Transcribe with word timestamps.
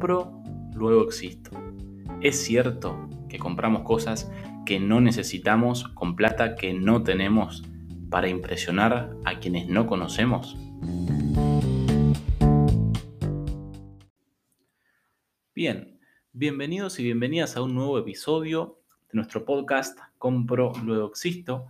Compro, 0.00 0.42
luego 0.72 1.04
existo. 1.04 1.50
Es 2.22 2.42
cierto 2.42 3.06
que 3.28 3.38
compramos 3.38 3.82
cosas 3.82 4.32
que 4.64 4.80
no 4.80 4.98
necesitamos 5.02 5.88
con 5.88 6.16
plata 6.16 6.56
que 6.56 6.72
no 6.72 7.02
tenemos 7.02 7.62
para 8.08 8.26
impresionar 8.26 9.14
a 9.26 9.38
quienes 9.40 9.68
no 9.68 9.86
conocemos. 9.86 10.56
Bien, 15.54 16.00
bienvenidos 16.32 16.98
y 16.98 17.04
bienvenidas 17.04 17.58
a 17.58 17.62
un 17.62 17.74
nuevo 17.74 17.98
episodio 17.98 18.78
de 19.12 19.18
nuestro 19.18 19.44
podcast 19.44 19.98
Compro, 20.16 20.72
luego 20.82 21.08
existo. 21.08 21.66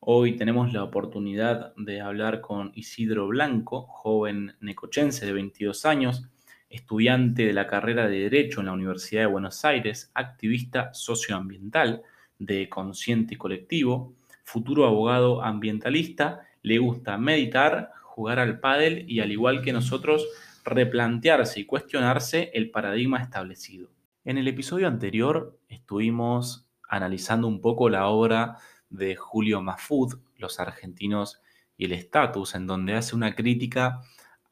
Hoy 0.00 0.34
tenemos 0.34 0.72
la 0.72 0.82
oportunidad 0.82 1.76
de 1.76 2.00
hablar 2.00 2.40
con 2.40 2.72
Isidro 2.74 3.28
Blanco, 3.28 3.82
joven 3.82 4.56
necochense 4.60 5.26
de 5.26 5.32
22 5.32 5.86
años, 5.86 6.28
estudiante 6.72 7.44
de 7.46 7.52
la 7.52 7.66
carrera 7.66 8.08
de 8.08 8.20
Derecho 8.20 8.60
en 8.60 8.66
la 8.66 8.72
Universidad 8.72 9.22
de 9.22 9.26
Buenos 9.26 9.64
Aires, 9.64 10.10
activista 10.14 10.92
socioambiental 10.94 12.02
de 12.38 12.68
Consciente 12.68 13.36
Colectivo, 13.36 14.14
futuro 14.42 14.86
abogado 14.86 15.42
ambientalista, 15.42 16.46
le 16.62 16.78
gusta 16.78 17.18
meditar, 17.18 17.92
jugar 18.02 18.38
al 18.38 18.58
pádel 18.58 19.04
y 19.06 19.20
al 19.20 19.30
igual 19.30 19.62
que 19.62 19.72
nosotros 19.72 20.26
replantearse 20.64 21.60
y 21.60 21.66
cuestionarse 21.66 22.50
el 22.54 22.70
paradigma 22.70 23.22
establecido. 23.22 23.90
En 24.24 24.38
el 24.38 24.48
episodio 24.48 24.88
anterior 24.88 25.58
estuvimos 25.68 26.68
analizando 26.88 27.48
un 27.48 27.60
poco 27.60 27.88
la 27.88 28.06
obra 28.06 28.56
de 28.88 29.14
Julio 29.16 29.60
Mafud, 29.60 30.20
Los 30.36 30.58
argentinos 30.58 31.42
y 31.76 31.86
el 31.86 31.92
estatus, 31.92 32.54
en 32.54 32.66
donde 32.66 32.94
hace 32.94 33.16
una 33.16 33.34
crítica 33.34 34.00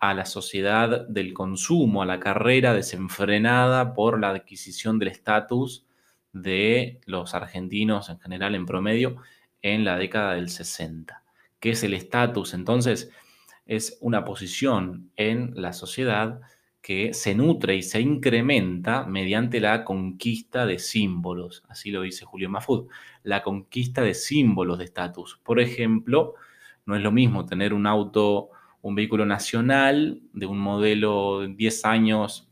a 0.01 0.15
la 0.15 0.25
sociedad 0.25 1.07
del 1.09 1.35
consumo, 1.35 2.03
a 2.03 2.07
la 2.07 2.19
carrera 2.19 2.73
desenfrenada 2.73 3.93
por 3.93 4.19
la 4.19 4.31
adquisición 4.31 4.99
del 4.99 5.09
estatus 5.09 5.87
de 6.33 7.01
los 7.05 7.35
argentinos 7.35 8.09
en 8.09 8.19
general 8.19 8.55
en 8.55 8.65
promedio 8.65 9.17
en 9.61 9.85
la 9.85 9.99
década 9.99 10.35
del 10.35 10.49
60. 10.49 11.23
¿Qué 11.61 11.71
es 11.71 11.85
el 11.85 11.93
estatus? 11.93 12.55
Entonces, 12.55 13.11
es 13.67 13.99
una 14.01 14.25
posición 14.25 15.11
en 15.17 15.53
la 15.55 15.75
sociedad 15.75 16.41
que 16.81 17.13
se 17.13 17.35
nutre 17.35 17.77
y 17.77 17.83
se 17.83 18.01
incrementa 18.01 19.05
mediante 19.05 19.61
la 19.61 19.85
conquista 19.85 20.65
de 20.65 20.79
símbolos, 20.79 21.63
así 21.69 21.91
lo 21.91 22.01
dice 22.01 22.25
Julio 22.25 22.49
Mafud, 22.49 22.89
la 23.23 23.43
conquista 23.43 24.01
de 24.01 24.15
símbolos 24.15 24.79
de 24.79 24.85
estatus. 24.85 25.39
Por 25.45 25.61
ejemplo, 25.61 26.35
no 26.87 26.97
es 26.97 27.03
lo 27.03 27.13
mismo 27.13 27.45
tener 27.45 27.75
un 27.75 27.87
auto 27.87 28.51
un 28.83 28.95
vehículo 28.95 29.27
nacional 29.27 30.23
de 30.33 30.47
un 30.47 30.59
modelo 30.59 31.41
de 31.41 31.49
10 31.49 31.85
años 31.85 32.49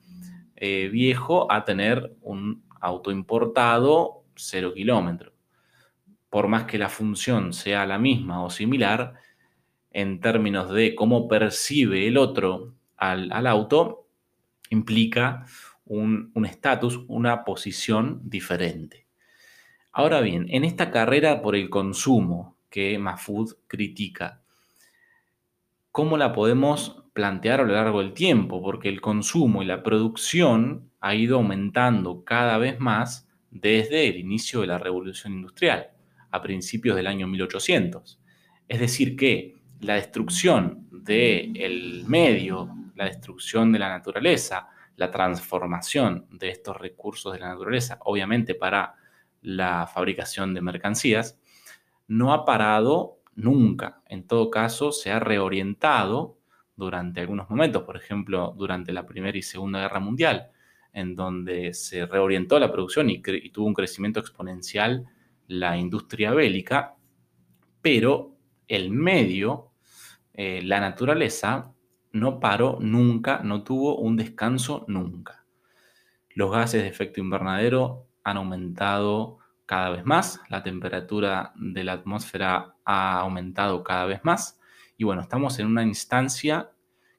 eh, 0.57 0.89
viejo 0.89 1.51
a 1.51 1.65
tener 1.65 2.17
un 2.23 2.63
auto 2.81 3.11
importado 3.11 4.25
0 4.37 4.75
kilómetros. 4.75 5.33
Por 6.31 6.49
más 6.49 6.65
que 6.65 6.79
la 6.79 6.89
función 6.89 7.53
sea 7.53 7.87
la 7.87 7.99
misma 7.99 8.45
o 8.45 8.51
similar, 8.51 9.15
en 9.91 10.21
términos 10.21 10.71
de 10.71 10.95
cómo 10.95 11.29
percibe 11.29 12.07
el 12.07 12.19
otro 12.19 12.75
al, 12.97 13.47
auto, 13.47 14.07
implica 14.71 15.47
un 15.87 16.45
estatus, 16.45 17.01
una 17.09 17.45
posición 17.45 18.21
diferente. 18.25 19.09
Ahora 19.99 20.21
bien, 20.21 20.47
en 20.51 20.65
esta 20.65 20.93
carrera 20.93 21.43
por 21.43 21.57
el 21.57 21.71
consumo 21.71 22.57
que 22.71 22.99
Mafud 23.01 23.55
critica, 23.67 24.38
cómo 25.99 26.17
la 26.17 26.33
podemos 26.33 27.03
plantear 27.13 27.59
a 27.59 27.65
lo 27.65 27.73
largo 27.73 27.99
del 27.99 28.13
tiempo, 28.13 28.63
porque 28.63 28.89
el 28.89 29.01
consumo 29.01 29.65
y 29.65 29.67
la 29.67 29.83
producción 29.83 30.93
ha 31.01 31.17
ido 31.17 31.39
aumentando 31.39 32.23
cada 32.23 32.57
vez 32.57 32.79
más 32.79 33.29
desde 33.51 34.07
el 34.07 34.17
inicio 34.17 34.61
de 34.61 34.69
la 34.69 34.79
revolución 34.79 35.33
industrial, 35.33 35.91
a 36.31 36.41
principios 36.41 36.95
del 36.95 37.09
año 37.09 37.27
1800. 37.27 38.21
Es 38.69 38.79
decir, 38.79 39.17
que 39.17 39.57
la 39.81 39.95
destrucción 39.95 40.87
del 40.93 42.05
medio, 42.07 42.73
la 42.95 43.07
destrucción 43.07 43.73
de 43.73 43.81
la 43.81 43.89
naturaleza, 43.89 44.69
la 44.95 45.11
transformación 45.11 46.29
de 46.31 46.51
estos 46.51 46.77
recursos 46.77 47.33
de 47.33 47.41
la 47.41 47.49
naturaleza, 47.49 47.99
obviamente 48.05 48.55
para 48.55 48.95
la 49.43 49.89
fabricación 49.93 50.55
de 50.55 50.61
mercancías, 50.61 51.41
no 52.07 52.33
ha 52.33 52.45
parado 52.45 53.18
nunca. 53.39 54.03
En 54.07 54.27
todo 54.27 54.51
caso, 54.51 54.93
se 54.93 55.11
ha 55.11 55.21
reorientado 55.21 56.39
durante 56.77 57.21
algunos 57.21 57.49
momentos, 57.49 57.85
por 57.85 57.97
ejemplo, 57.97 58.55
durante 58.57 58.93
la 58.93 59.07
Primera 59.07 59.39
y 59.39 59.43
Segunda 59.43 59.81
Guerra 59.81 60.01
Mundial, 60.01 60.51
en 60.93 61.15
donde 61.15 61.73
se 61.73 62.05
reorientó 62.07 62.59
la 62.59 62.71
producción 62.71 63.11
y, 63.11 63.21
tuvo 63.21 63.67
un 63.67 63.75
crecimiento 63.75 64.21
exponencial 64.21 65.07
la 65.47 65.77
industria 65.77 66.33
bélica, 66.33 66.97
pero 67.81 68.37
el 68.67 68.91
medio, 68.91 69.71
eh, 70.35 70.61
la 70.63 70.81
naturaleza, 70.81 71.73
no 72.13 72.41
paró 72.41 72.79
nunca, 72.81 73.41
no 73.45 73.63
tuvo 73.63 73.99
un 73.99 74.17
descanso 74.17 74.85
nunca. 74.89 75.45
Los 76.31 76.51
gases 76.51 76.83
de 76.83 76.89
efecto 76.89 77.21
invernadero 77.21 78.07
han 78.25 78.37
aumentado 78.37 79.39
cada 79.69 79.91
vez 79.91 80.07
más, 80.07 80.41
la 80.49 80.63
temperatura 80.63 81.53
de 81.55 81.85
la 81.85 81.93
atmósfera 81.93 82.75
ha 82.87 83.21
aumentado 83.21 83.85
cada 83.85 84.07
vez 84.07 84.25
más 84.25 84.59
y 84.97 85.05
bueno, 85.05 85.21
estamos 85.21 85.59
en 85.59 85.67
una 85.67 85.83
instancia 85.83 86.71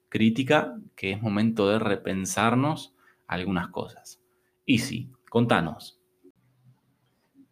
crítica 0.09 0.75
que 0.95 1.11
es 1.11 1.21
momento 1.21 1.69
de 1.69 1.77
repensarnos 1.77 2.95
algunas 3.27 3.67
cosas. 3.67 4.19
Y 4.65 4.79
sí, 4.79 5.11
contanos. 5.29 6.01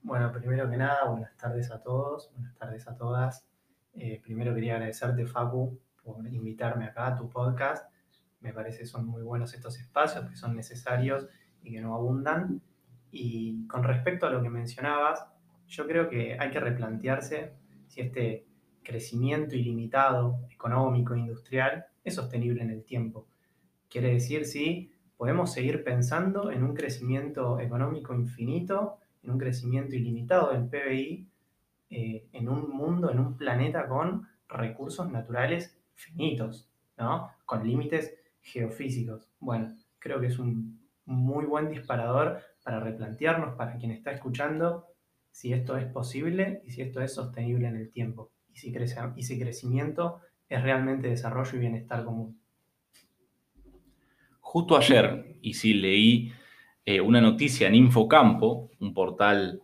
Bueno, 0.02 0.32
primero 0.32 0.68
que 0.68 0.78
nada, 0.78 1.06
buenas 1.06 1.38
tardes 1.38 1.70
a 1.70 1.84
todos, 1.84 2.32
buenas 2.34 2.56
tardes 2.56 2.88
a 2.88 2.98
todas. 2.98 3.46
Eh, 3.94 4.20
primero 4.24 4.56
quería 4.56 4.74
agradecerte, 4.74 5.28
Facu, 5.28 5.80
por 6.04 6.26
invitarme 6.26 6.86
acá 6.86 7.06
a 7.06 7.16
tu 7.16 7.30
podcast. 7.30 7.88
Me 8.40 8.52
parece 8.52 8.80
que 8.80 8.88
son 8.88 9.06
muy 9.06 9.22
buenos 9.22 9.54
estos 9.54 9.80
espacios, 9.80 10.28
que 10.28 10.36
son 10.36 10.56
necesarios 10.56 11.28
y 11.62 11.72
que 11.72 11.82
no 11.82 11.94
abundan. 11.94 12.64
Y 13.12 13.68
con 13.68 13.84
respecto 13.84 14.26
a 14.26 14.30
lo 14.30 14.42
que 14.42 14.50
mencionabas, 14.50 15.26
yo 15.68 15.86
creo 15.88 16.10
que 16.10 16.38
hay 16.40 16.50
que 16.50 16.60
replantearse 16.60 17.54
si 17.88 18.02
este 18.02 18.46
crecimiento 18.84 19.56
ilimitado 19.56 20.40
económico 20.50 21.14
e 21.14 21.20
industrial 21.20 21.86
es 22.04 22.16
sostenible 22.16 22.62
en 22.64 22.72
el 22.72 22.84
tiempo. 22.84 23.28
Quiere 23.90 24.14
decir 24.14 24.46
si 24.46 24.92
podemos 25.18 25.52
seguir 25.52 25.84
pensando 25.84 26.52
en 26.52 26.64
un 26.64 26.74
crecimiento 26.74 27.60
económico 27.60 28.14
infinito, 28.14 29.00
en 29.24 29.32
un 29.32 29.38
crecimiento 29.38 29.96
ilimitado 29.96 30.54
del 30.54 30.70
PBI, 30.70 31.28
eh, 31.90 32.28
en 32.32 32.50
un 32.50 32.70
mundo, 32.70 33.12
en 33.12 33.20
un 33.20 33.36
planeta 33.36 33.88
con 33.88 34.28
recursos 34.48 35.10
naturales 35.12 35.78
finitos, 35.96 36.70
¿no? 36.98 37.30
con 37.46 37.68
límites 37.68 38.14
geofísicos. 38.42 39.30
Bueno, 39.40 39.76
creo 40.00 40.20
que 40.20 40.28
es 40.28 40.40
un 40.40 40.80
muy 41.06 41.46
buen 41.46 41.70
disparador 41.70 42.42
para 42.68 42.82
replantearnos, 42.82 43.56
para 43.56 43.78
quien 43.78 43.92
está 43.92 44.12
escuchando, 44.12 44.88
si 45.32 45.54
esto 45.54 45.78
es 45.78 45.86
posible 45.86 46.64
y 46.66 46.72
si 46.72 46.82
esto 46.82 47.00
es 47.00 47.14
sostenible 47.14 47.66
en 47.70 47.78
el 47.78 47.90
tiempo 47.94 48.34
y 48.54 48.58
si, 48.58 48.74
crece, 48.74 49.00
y 49.16 49.24
si 49.24 49.40
crecimiento 49.40 50.20
es 50.50 50.62
realmente 50.62 51.08
desarrollo 51.08 51.56
y 51.56 51.60
bienestar 51.60 52.04
común. 52.04 52.42
Justo 54.42 54.76
ayer, 54.76 55.38
y 55.42 55.54
si 55.54 55.76
leí 55.76 56.34
eh, 56.84 57.00
una 57.00 57.22
noticia 57.22 57.70
en 57.70 57.76
Infocampo, 57.76 58.70
un 58.82 58.94
portal, 58.94 59.62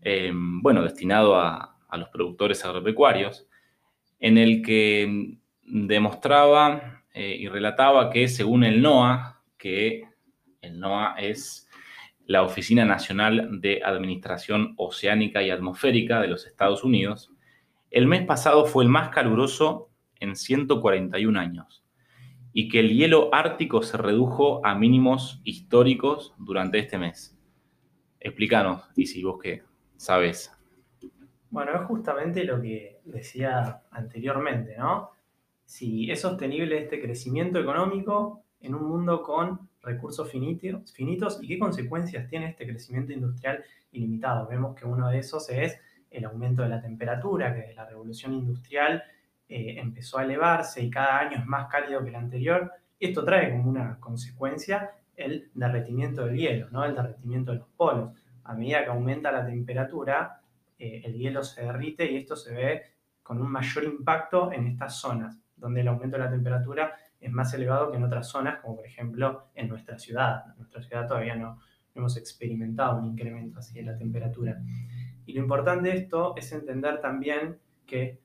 eh, 0.00 0.32
bueno, 0.32 0.82
destinado 0.82 1.36
a, 1.36 1.76
los 1.98 2.08
productores 2.08 2.64
agropecuarios, 2.64 3.46
en 4.20 4.38
el 4.38 4.62
que 4.62 5.36
demostraba 5.64 7.04
eh, 7.12 7.36
y 7.40 7.46
relataba 7.48 8.08
que 8.08 8.26
según 8.26 8.64
el 8.64 8.80
NOAA, 8.80 9.42
que 9.58 10.04
el 10.62 10.80
NOAA 10.80 11.16
es 11.18 11.67
la 12.28 12.42
Oficina 12.42 12.84
Nacional 12.84 13.58
de 13.62 13.80
Administración 13.82 14.74
Oceánica 14.76 15.42
y 15.42 15.48
Atmosférica 15.48 16.20
de 16.20 16.28
los 16.28 16.46
Estados 16.46 16.84
Unidos, 16.84 17.32
el 17.90 18.06
mes 18.06 18.26
pasado 18.26 18.66
fue 18.66 18.84
el 18.84 18.90
más 18.90 19.08
caluroso 19.08 19.88
en 20.20 20.36
141 20.36 21.40
años 21.40 21.82
y 22.52 22.68
que 22.68 22.80
el 22.80 22.90
hielo 22.90 23.30
ártico 23.32 23.82
se 23.82 23.96
redujo 23.96 24.60
a 24.66 24.74
mínimos 24.74 25.40
históricos 25.42 26.34
durante 26.36 26.78
este 26.78 26.98
mes. 26.98 27.34
Explícanos, 28.20 28.82
y 28.94 29.06
si 29.06 29.24
vos 29.24 29.38
qué 29.42 29.62
sabes. 29.96 30.52
Bueno, 31.48 31.80
es 31.80 31.86
justamente 31.86 32.44
lo 32.44 32.60
que 32.60 33.00
decía 33.06 33.84
anteriormente, 33.90 34.76
¿no? 34.76 35.12
Si 35.64 36.10
es 36.10 36.20
sostenible 36.20 36.76
este 36.76 37.00
crecimiento 37.00 37.58
económico 37.58 38.44
en 38.60 38.74
un 38.74 38.86
mundo 38.86 39.22
con 39.22 39.70
recursos 39.88 40.30
finitos, 40.30 40.92
finitos 40.92 41.42
y 41.42 41.48
qué 41.48 41.58
consecuencias 41.58 42.28
tiene 42.28 42.50
este 42.50 42.66
crecimiento 42.66 43.12
industrial 43.12 43.64
ilimitado. 43.92 44.46
Vemos 44.46 44.76
que 44.76 44.86
uno 44.86 45.08
de 45.08 45.18
esos 45.18 45.48
es 45.50 45.80
el 46.10 46.24
aumento 46.24 46.62
de 46.62 46.68
la 46.68 46.80
temperatura, 46.80 47.54
que 47.54 47.60
desde 47.60 47.74
la 47.74 47.86
revolución 47.86 48.34
industrial 48.34 49.02
eh, 49.48 49.76
empezó 49.78 50.18
a 50.18 50.24
elevarse 50.24 50.82
y 50.82 50.90
cada 50.90 51.18
año 51.20 51.38
es 51.38 51.46
más 51.46 51.68
cálido 51.68 52.02
que 52.02 52.10
el 52.10 52.16
anterior. 52.16 52.70
Esto 53.00 53.24
trae 53.24 53.50
como 53.50 53.70
una 53.70 53.98
consecuencia 53.98 54.90
el 55.16 55.50
derretimiento 55.54 56.24
del 56.24 56.36
hielo, 56.36 56.68
¿no? 56.70 56.84
el 56.84 56.94
derretimiento 56.94 57.52
de 57.52 57.58
los 57.58 57.68
polos. 57.76 58.12
A 58.44 58.54
medida 58.54 58.84
que 58.84 58.90
aumenta 58.90 59.32
la 59.32 59.44
temperatura, 59.44 60.40
eh, 60.78 61.02
el 61.04 61.14
hielo 61.14 61.42
se 61.42 61.62
derrite 61.62 62.10
y 62.10 62.16
esto 62.16 62.36
se 62.36 62.54
ve 62.54 62.82
con 63.22 63.40
un 63.40 63.50
mayor 63.50 63.84
impacto 63.84 64.52
en 64.52 64.66
estas 64.68 65.00
zonas, 65.00 65.38
donde 65.56 65.80
el 65.80 65.88
aumento 65.88 66.16
de 66.16 66.24
la 66.24 66.30
temperatura 66.30 66.94
es 67.20 67.32
más 67.32 67.52
elevado 67.54 67.90
que 67.90 67.96
en 67.96 68.04
otras 68.04 68.28
zonas, 68.28 68.60
como 68.60 68.76
por 68.76 68.86
ejemplo 68.86 69.48
en 69.54 69.68
nuestra 69.68 69.98
ciudad. 69.98 70.44
En 70.50 70.58
nuestra 70.58 70.82
ciudad 70.82 71.06
todavía 71.06 71.34
no, 71.34 71.58
hemos 71.98 72.16
experimentado 72.16 72.98
un 72.98 73.04
incremento 73.04 73.58
así 73.58 73.74
de 73.74 73.82
la 73.82 73.96
temperatura. 73.96 74.60
Y 75.26 75.32
lo 75.34 75.42
importante 75.42 75.90
de 75.90 75.96
esto 75.96 76.34
es 76.36 76.50
entender 76.52 77.00
también 77.00 77.58
que 77.86 78.20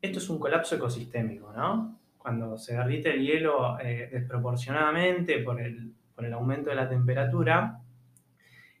esto 0.00 0.18
es 0.18 0.28
un 0.28 0.38
colapso 0.38 0.76
ecosistémico, 0.76 1.52
¿no? 1.52 2.00
Cuando 2.16 2.58
se 2.58 2.74
derrite 2.76 3.14
el 3.14 3.24
hielo 3.24 3.78
eh, 3.80 4.08
desproporcionadamente 4.12 5.38
por 5.38 5.60
el, 5.60 5.94
por 6.14 6.24
el, 6.24 6.32
aumento 6.32 6.70
de 6.70 6.76
la 6.76 6.88
temperatura, 6.88 7.80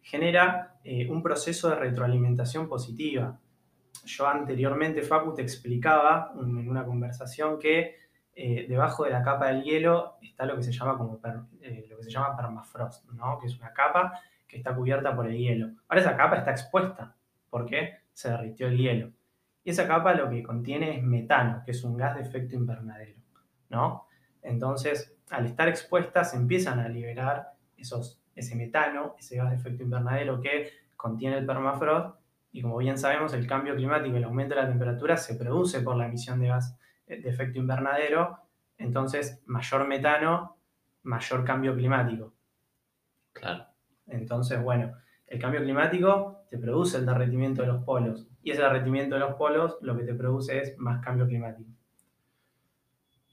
genera 0.02 0.78
eh, 0.84 1.08
un 1.08 1.22
proceso 1.22 1.68
de 1.70 1.76
retroalimentación 1.76 2.68
positiva. 2.68 3.38
Yo 4.04 4.26
anteriormente, 4.26 5.02
Facu, 5.02 5.34
te 5.34 5.42
explicaba 5.42 6.32
en 6.40 6.68
una 6.68 6.84
conversación 6.84 7.58
que 7.58 7.96
eh, 8.40 8.66
debajo 8.68 9.02
de 9.02 9.10
la 9.10 9.20
capa 9.20 9.48
del 9.48 9.64
hielo 9.64 10.16
está 10.22 10.46
lo 10.46 10.54
que 10.54 10.62
se 10.62 10.70
llama 10.70 10.96
como 10.96 11.18
lo 11.20 11.56
que 11.60 12.04
se 12.04 12.08
llama 12.08 12.36
permafrost, 12.36 13.10
¿no? 13.10 13.36
que 13.40 13.48
es 13.48 13.58
una 13.58 13.72
capa 13.72 14.12
que 14.46 14.58
está 14.58 14.76
cubierta 14.76 15.16
por 15.16 15.26
el 15.26 15.36
hielo. 15.36 15.70
Ahora 15.88 16.02
esa 16.02 16.16
capa 16.16 16.36
está 16.36 16.52
expuesta 16.52 17.16
porque 17.50 17.94
se 18.12 18.30
derritió 18.30 18.68
el 18.68 18.78
hielo. 18.78 19.10
Y 19.64 19.70
esa 19.70 19.88
capa 19.88 20.14
lo 20.14 20.30
que 20.30 20.44
contiene 20.44 20.96
es 20.96 21.02
metano, 21.02 21.62
que 21.64 21.72
es 21.72 21.82
un 21.82 21.96
gas 21.96 22.14
de 22.14 22.22
efecto 22.22 22.54
invernadero, 22.54 23.18
¿no? 23.70 24.06
Entonces, 24.40 25.16
al 25.30 25.46
estar 25.46 25.66
expuesta 25.66 26.22
se 26.22 26.36
empiezan 26.36 26.78
a 26.78 26.88
liberar 26.88 27.54
esos, 27.76 28.22
ese 28.36 28.54
metano, 28.54 29.16
ese 29.18 29.36
gas 29.36 29.50
de 29.50 29.56
efecto 29.56 29.82
invernadero 29.82 30.40
que 30.40 30.70
contiene 30.96 31.38
el 31.38 31.44
permafrost. 31.44 32.16
Y 32.52 32.62
como 32.62 32.76
bien 32.76 32.98
sabemos, 32.98 33.34
el 33.34 33.48
cambio 33.48 33.74
climático, 33.74 34.16
el 34.16 34.22
aumento 34.22 34.54
de 34.54 34.62
la 34.62 34.68
temperatura 34.68 35.16
se 35.16 35.34
produce 35.34 35.80
por 35.80 35.96
la 35.96 36.06
emisión 36.06 36.38
de 36.38 36.46
gas 36.46 36.78
de 37.08 37.28
efecto 37.28 37.58
invernadero. 37.58 38.38
Entonces, 38.76 39.42
mayor 39.46 39.86
metano, 39.86 40.58
mayor 41.02 41.44
cambio 41.44 41.74
climático. 41.74 42.34
Claro. 43.32 43.66
Entonces, 44.06 44.62
bueno, 44.62 44.94
el 45.26 45.38
cambio 45.40 45.62
climático 45.62 46.44
te 46.50 46.58
produce 46.58 46.98
el 46.98 47.06
derretimiento 47.06 47.62
de 47.62 47.68
los 47.68 47.84
polos 47.84 48.26
y 48.42 48.50
ese 48.50 48.62
derretimiento 48.62 49.14
de 49.14 49.20
los 49.20 49.34
polos 49.34 49.76
lo 49.82 49.96
que 49.96 50.04
te 50.04 50.14
produce 50.14 50.58
es 50.58 50.78
más 50.78 51.04
cambio 51.04 51.26
climático. 51.26 51.70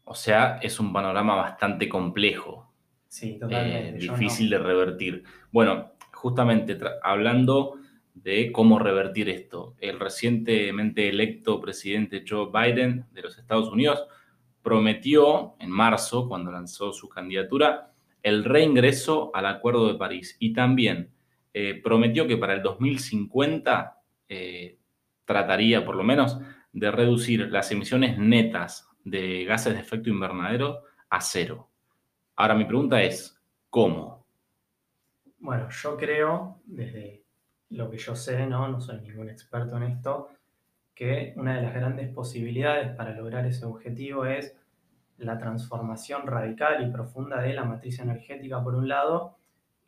O 0.03 0.13
sea, 0.13 0.57
es 0.61 0.79
un 0.79 0.93
panorama 0.93 1.35
bastante 1.35 1.89
complejo. 1.89 2.71
Sí, 3.07 3.39
totalmente. 3.39 3.89
Eh, 3.89 4.09
difícil 4.09 4.49
de 4.49 4.59
revertir. 4.59 5.23
Bueno, 5.51 5.93
justamente 6.13 6.77
hablando 7.01 7.79
de 8.15 8.51
cómo 8.51 8.79
revertir 8.79 9.29
esto, 9.29 9.75
el 9.79 9.99
recientemente 9.99 11.09
electo 11.09 11.61
presidente 11.61 12.23
Joe 12.27 12.47
Biden 12.51 13.05
de 13.11 13.21
los 13.21 13.37
Estados 13.37 13.69
Unidos 13.69 14.03
prometió 14.63 15.55
en 15.59 15.69
marzo, 15.69 16.27
cuando 16.27 16.51
lanzó 16.51 16.91
su 16.91 17.07
candidatura, 17.07 17.91
el 18.23 18.43
reingreso 18.43 19.29
al 19.35 19.45
Acuerdo 19.45 19.87
de 19.87 19.99
París 19.99 20.37
y 20.39 20.53
también 20.53 21.11
eh, 21.53 21.79
prometió 21.83 22.25
que 22.25 22.37
para 22.37 22.53
el 22.53 22.63
2050 22.63 24.01
eh, 24.29 24.79
trataría 25.25 25.85
por 25.85 25.95
lo 25.95 26.03
menos 26.03 26.39
de 26.71 26.89
reducir 26.89 27.51
las 27.51 27.71
emisiones 27.71 28.17
netas 28.17 28.89
de 29.03 29.45
gases 29.45 29.73
de 29.73 29.79
efecto 29.79 30.09
invernadero 30.09 30.81
a 31.09 31.21
cero. 31.21 31.69
Ahora 32.35 32.55
mi 32.55 32.65
pregunta 32.65 33.03
es, 33.03 33.39
¿cómo? 33.69 34.25
Bueno, 35.37 35.69
yo 35.69 35.95
creo, 35.95 36.59
desde 36.65 37.24
lo 37.69 37.89
que 37.89 37.97
yo 37.97 38.15
sé, 38.15 38.45
no, 38.47 38.67
no 38.67 38.79
soy 38.79 39.01
ningún 39.01 39.29
experto 39.29 39.77
en 39.77 39.83
esto, 39.83 40.29
que 40.93 41.33
una 41.35 41.55
de 41.55 41.61
las 41.61 41.73
grandes 41.73 42.09
posibilidades 42.13 42.95
para 42.95 43.11
lograr 43.11 43.45
ese 43.45 43.65
objetivo 43.65 44.25
es 44.25 44.55
la 45.17 45.37
transformación 45.37 46.25
radical 46.25 46.85
y 46.87 46.91
profunda 46.91 47.41
de 47.41 47.53
la 47.53 47.63
matriz 47.63 47.99
energética 47.99 48.63
por 48.63 48.75
un 48.75 48.87
lado 48.87 49.37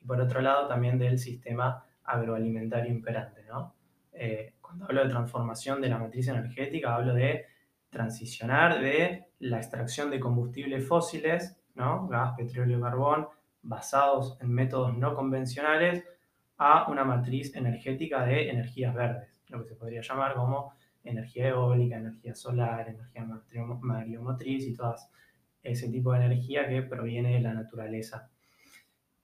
y 0.02 0.06
por 0.06 0.20
otro 0.22 0.42
lado 0.42 0.68
también 0.68 0.98
del 0.98 1.20
sistema 1.20 1.84
agroalimentario 2.04 2.92
imperante. 2.92 3.44
¿no? 3.48 3.74
Eh, 4.14 4.56
cuando 4.62 4.86
hablo 4.86 5.04
de 5.04 5.10
transformación 5.10 5.82
de 5.82 5.90
la 5.90 5.98
matriz 5.98 6.28
energética 6.28 6.96
hablo 6.96 7.14
de 7.14 7.46
transicionar 7.90 8.82
de 8.82 9.28
la 9.40 9.58
extracción 9.58 10.10
de 10.10 10.20
combustibles 10.20 10.86
fósiles, 10.88 11.58
¿no? 11.76 12.08
gas, 12.08 12.34
petróleo, 12.38 12.82
carbón, 12.82 13.28
basados 13.62 14.38
en 14.42 14.52
métodos 14.54 14.98
no 14.98 15.14
convencionales, 15.14 16.04
a 16.57 16.89
una 16.89 17.04
matriz 17.04 17.56
energética 17.56 18.25
de 18.25 18.50
energías 18.50 18.94
verdes, 18.94 19.30
lo 19.50 19.62
que 19.62 19.69
se 19.69 19.75
podría 19.75 20.01
llamar 20.01 20.33
como 20.36 20.74
energía 21.04 21.50
eólica, 21.50 21.98
energía 21.98 22.36
solar, 22.36 22.89
energía 22.89 23.63
mariomotriz 23.81 24.65
y 24.65 24.74
todas 24.74 25.09
ese 25.63 25.89
tipo 25.89 26.13
de 26.13 26.25
energía 26.25 26.68
que 26.68 26.81
proviene 26.81 27.33
de 27.33 27.42
la 27.42 27.54
naturaleza. 27.54 28.30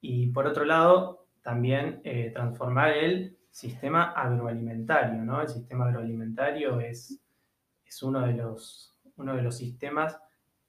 Y 0.01 0.27
por 0.27 0.45
otro 0.47 0.65
lado, 0.65 1.27
también 1.41 2.01
eh, 2.03 2.31
transformar 2.33 2.91
el 2.91 3.37
sistema 3.51 4.11
agroalimentario, 4.11 5.23
¿no? 5.23 5.41
El 5.41 5.47
sistema 5.47 5.85
agroalimentario 5.85 6.79
es, 6.79 7.19
es 7.85 8.03
uno, 8.03 8.25
de 8.25 8.33
los, 8.33 8.95
uno 9.17 9.35
de 9.35 9.41
los 9.41 9.57
sistemas 9.57 10.19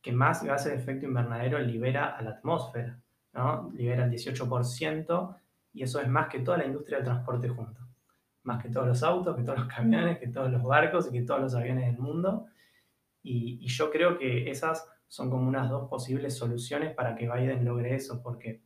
que 0.03 0.13
más 0.13 0.43
gases 0.43 0.73
de 0.73 0.79
efecto 0.79 1.07
invernadero 1.07 1.59
libera 1.59 2.17
a 2.17 2.23
la 2.23 2.31
atmósfera, 2.31 3.01
¿no? 3.33 3.71
Libera 3.75 4.05
el 4.05 4.11
18% 4.13 5.37
y 5.75 5.83
eso 5.83 6.01
es 6.01 6.09
más 6.09 6.29
que 6.29 6.41
toda 6.41 6.57
la 6.57 6.67
industria 6.67 6.99
del 6.99 7.05
transporte 7.05 7.49
junto 7.49 7.85
más 8.45 8.63
que 8.63 8.69
todos 8.69 8.87
los 8.87 9.03
autos, 9.03 9.37
que 9.37 9.43
todos 9.43 9.59
los 9.59 9.69
camiones, 9.69 10.19
que 10.19 10.29
todos 10.29 10.51
los 10.51 10.63
barcos 10.63 11.09
y 11.09 11.13
que 11.13 11.23
todos 11.23 11.41
los 11.41 11.55
aviones 11.55 11.87
del 11.87 11.99
mundo. 11.99 12.47
Y, 13.23 13.67
yo 13.67 13.91
creo 13.91 14.19
que 14.19 14.51
esas 14.51 14.87
son 15.09 15.31
como 15.31 15.49
unas 15.49 15.71
dos 15.71 15.89
posibles 15.89 16.37
soluciones 16.37 16.95
para 16.95 17.17
que 17.17 17.29
Biden 17.29 17.65
logre 17.65 17.95
eso, 17.95 18.23
porque 18.23 18.61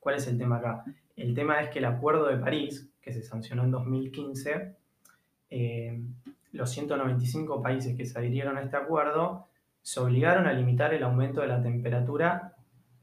¿cuál 0.00 0.16
es 0.16 0.26
el 0.26 0.38
tema 0.38 0.56
acá? 0.56 0.84
El 1.14 1.34
tema 1.34 1.60
es 1.60 1.68
que 1.68 1.78
el 1.78 1.84
Acuerdo 1.84 2.26
de 2.26 2.38
París, 2.38 2.90
que 3.02 3.12
se 3.12 3.22
sancionó 3.22 3.64
en 3.64 3.70
2015, 3.70 4.76
eh, 5.50 6.02
los 6.52 6.70
195 6.70 7.62
países 7.62 7.96
que 7.96 8.06
se 8.06 8.18
adhirieron 8.18 8.56
a 8.56 8.62
este 8.62 8.76
acuerdo 8.76 9.46
se 9.82 10.00
obligaron 10.00 10.46
a 10.46 10.52
limitar 10.52 10.94
el 10.94 11.02
aumento 11.02 11.40
de 11.40 11.48
la 11.48 11.62
temperatura 11.62 12.54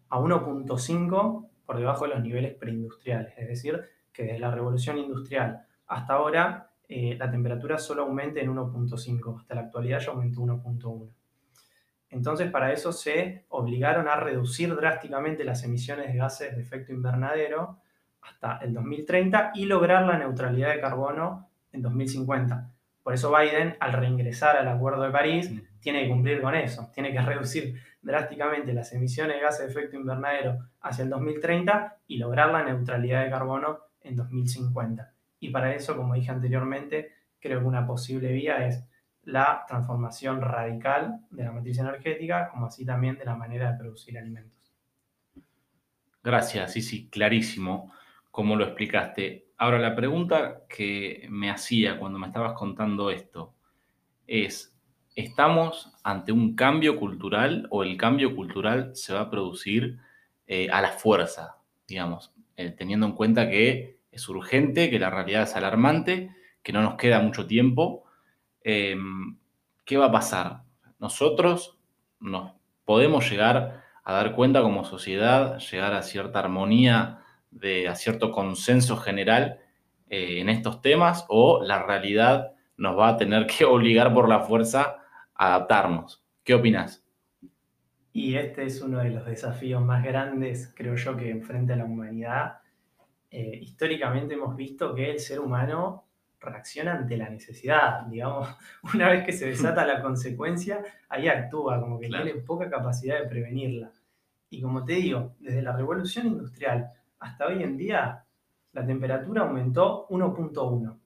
a 0.10 0.20
1.5 0.20 1.47
por 1.68 1.78
debajo 1.78 2.06
de 2.06 2.16
los 2.16 2.24
niveles 2.24 2.56
preindustriales, 2.56 3.34
es 3.38 3.48
decir, 3.48 3.84
que 4.14 4.24
desde 4.24 4.40
la 4.40 4.50
revolución 4.50 4.98
industrial 4.98 5.68
hasta 5.86 6.14
ahora 6.14 6.72
eh, 6.88 7.16
la 7.20 7.30
temperatura 7.30 7.78
solo 7.78 8.04
aumente 8.04 8.42
en 8.42 8.56
1.5, 8.56 9.42
hasta 9.42 9.54
la 9.54 9.62
actualidad 9.62 10.00
ya 10.00 10.12
aumentó 10.12 10.42
1.1. 10.42 11.10
Entonces 12.10 12.50
para 12.50 12.72
eso 12.72 12.94
se 12.94 13.46
obligaron 13.50 14.08
a 14.08 14.16
reducir 14.16 14.74
drásticamente 14.74 15.44
las 15.44 15.64
emisiones 15.66 16.08
de 16.08 16.18
gases 16.18 16.56
de 16.56 16.62
efecto 16.62 16.94
invernadero 16.94 17.80
hasta 18.22 18.60
el 18.60 18.74
2030 18.74 19.52
y 19.56 19.66
lograr 19.66 20.06
la 20.06 20.18
neutralidad 20.18 20.70
de 20.74 20.80
carbono 20.80 21.50
en 21.74 21.82
2050. 21.82 22.72
Por 23.08 23.14
eso 23.14 23.34
Biden, 23.34 23.78
al 23.80 23.94
reingresar 23.94 24.58
al 24.58 24.68
Acuerdo 24.68 25.04
de 25.04 25.12
París, 25.12 25.50
tiene 25.80 26.04
que 26.04 26.10
cumplir 26.10 26.42
con 26.42 26.54
eso, 26.56 26.92
tiene 26.94 27.14
que 27.14 27.22
reducir 27.22 27.82
drásticamente 28.02 28.74
las 28.74 28.92
emisiones 28.92 29.38
de 29.38 29.44
gases 29.44 29.66
de 29.66 29.72
efecto 29.72 29.96
invernadero 29.96 30.58
hacia 30.82 31.06
el 31.06 31.10
2030 31.12 32.00
y 32.08 32.18
lograr 32.18 32.52
la 32.52 32.64
neutralidad 32.64 33.24
de 33.24 33.30
carbono 33.30 33.80
en 34.02 34.18
2050. 34.18 35.14
Y 35.40 35.52
para 35.52 35.74
eso, 35.74 35.96
como 35.96 36.16
dije 36.16 36.32
anteriormente, 36.32 37.14
creo 37.40 37.62
que 37.62 37.66
una 37.66 37.88
posible 37.88 38.34
vía 38.34 38.68
es 38.68 38.84
la 39.24 39.64
transformación 39.66 40.42
radical 40.42 41.22
de 41.30 41.46
la 41.46 41.54
matriz 41.54 41.80
energética, 41.80 42.50
como 42.50 42.66
así 42.66 42.86
también 42.86 43.18
de 43.18 43.24
la 43.24 43.38
manera 43.38 43.72
de 43.72 43.78
producir 43.78 44.18
alimentos. 44.18 44.76
Gracias, 46.22 46.74
sí, 46.74 46.82
sí, 46.82 47.08
clarísimo, 47.10 47.94
como 48.32 48.58
lo 48.58 48.66
explicaste. 48.66 49.47
Ahora, 49.60 49.80
la 49.80 49.96
pregunta 49.96 50.62
que 50.70 51.26
me 51.32 51.50
hacía 51.50 51.98
cuando 51.98 52.20
me 52.20 52.28
estabas 52.28 52.54
contando 52.54 53.10
esto 53.10 53.56
es, 54.28 54.78
¿estamos 55.16 55.94
ante 56.04 56.32
un 56.32 56.56
cambio 56.56 56.98
cultural 57.00 57.68
o 57.72 57.84
el 57.84 57.98
cambio 57.98 58.36
cultural 58.36 58.96
se 58.96 59.14
va 59.14 59.22
a 59.22 59.30
producir 59.32 59.98
eh, 60.46 60.70
a 60.72 60.80
la 60.82 60.92
fuerza, 60.92 61.58
digamos, 61.88 62.34
eh, 62.56 62.70
teniendo 62.70 63.08
en 63.08 63.14
cuenta 63.14 63.50
que 63.50 63.98
es 64.12 64.30
urgente, 64.30 64.92
que 64.92 65.00
la 65.00 65.10
realidad 65.10 65.44
es 65.44 65.56
alarmante, 65.56 66.36
que 66.62 66.72
no 66.72 66.84
nos 66.84 66.96
queda 66.96 67.20
mucho 67.20 67.48
tiempo. 67.48 68.04
Em, 68.64 69.38
¿Qué 69.86 69.98
va 69.98 70.06
a 70.06 70.12
pasar? 70.12 70.64
Nosotros 71.00 71.80
nos 72.20 72.54
podemos 72.86 73.30
llegar 73.30 73.84
a 74.04 74.14
dar 74.14 74.36
cuenta 74.36 74.62
como 74.62 74.86
sociedad, 74.86 75.58
llegar 75.60 75.94
a 75.94 76.04
cierta 76.04 76.40
armonía, 76.40 77.24
de, 77.52 77.88
a 77.88 77.96
cierto 77.96 78.32
consenso 78.32 78.98
general 78.98 79.60
eh, 80.10 80.40
en 80.40 80.50
estos 80.50 80.82
temas, 80.82 81.26
o 81.30 81.64
la 81.64 81.84
realidad 81.84 82.54
nos 82.78 82.98
va 82.98 83.10
a 83.10 83.18
tener 83.18 83.48
que 83.48 83.66
obligar 83.66 84.14
por 84.14 84.30
la 84.30 84.42
fuerza 84.42 84.98
a 85.36 85.56
adaptarnos. 85.56 86.24
¿Qué 86.44 86.54
opinas? 86.54 87.04
Y 88.14 88.36
este 88.36 88.66
es 88.66 88.82
uno 88.82 89.00
de 89.00 89.12
los 89.12 89.26
desafíos 89.26 89.84
más 89.84 90.04
grandes, 90.04 90.74
creo 90.76 90.96
yo, 90.96 91.16
que 91.16 91.30
enfrenta 91.30 91.76
la 91.76 91.86
humanidad. 91.86 92.60
Eh, 93.30 93.60
históricamente 93.62 94.34
hemos 94.34 94.56
visto 94.56 94.96
que 94.96 95.12
el 95.12 95.20
ser 95.20 95.40
humano 95.40 96.08
reacciona 96.40 96.94
ante 96.94 97.18
la 97.18 97.30
necesidad, 97.30 98.02
digamos, 98.08 98.48
una 98.94 99.10
vez 99.10 99.26
que 99.26 99.34
se 99.34 99.48
desata 99.48 99.86
la 99.86 100.02
consecuencia, 100.02 100.84
ahí 101.10 101.28
actúa, 101.28 101.80
como 101.80 102.00
que 102.00 102.08
tiene 102.08 102.34
poca 102.36 102.70
capacidad 102.70 103.22
de 103.22 103.28
prevenirla. 103.28 103.92
Y 104.50 104.62
como 104.62 104.84
te 104.84 104.94
digo, 104.94 105.36
desde 105.40 105.62
la 105.62 105.76
revolución 105.76 106.28
industrial 106.28 106.92
hasta 107.20 107.48
hoy 107.48 107.64
en 107.64 107.78
día, 107.78 108.26
la 108.74 108.86
temperatura 108.86 109.44
aumentó 109.44 110.08
1.1 110.10 110.98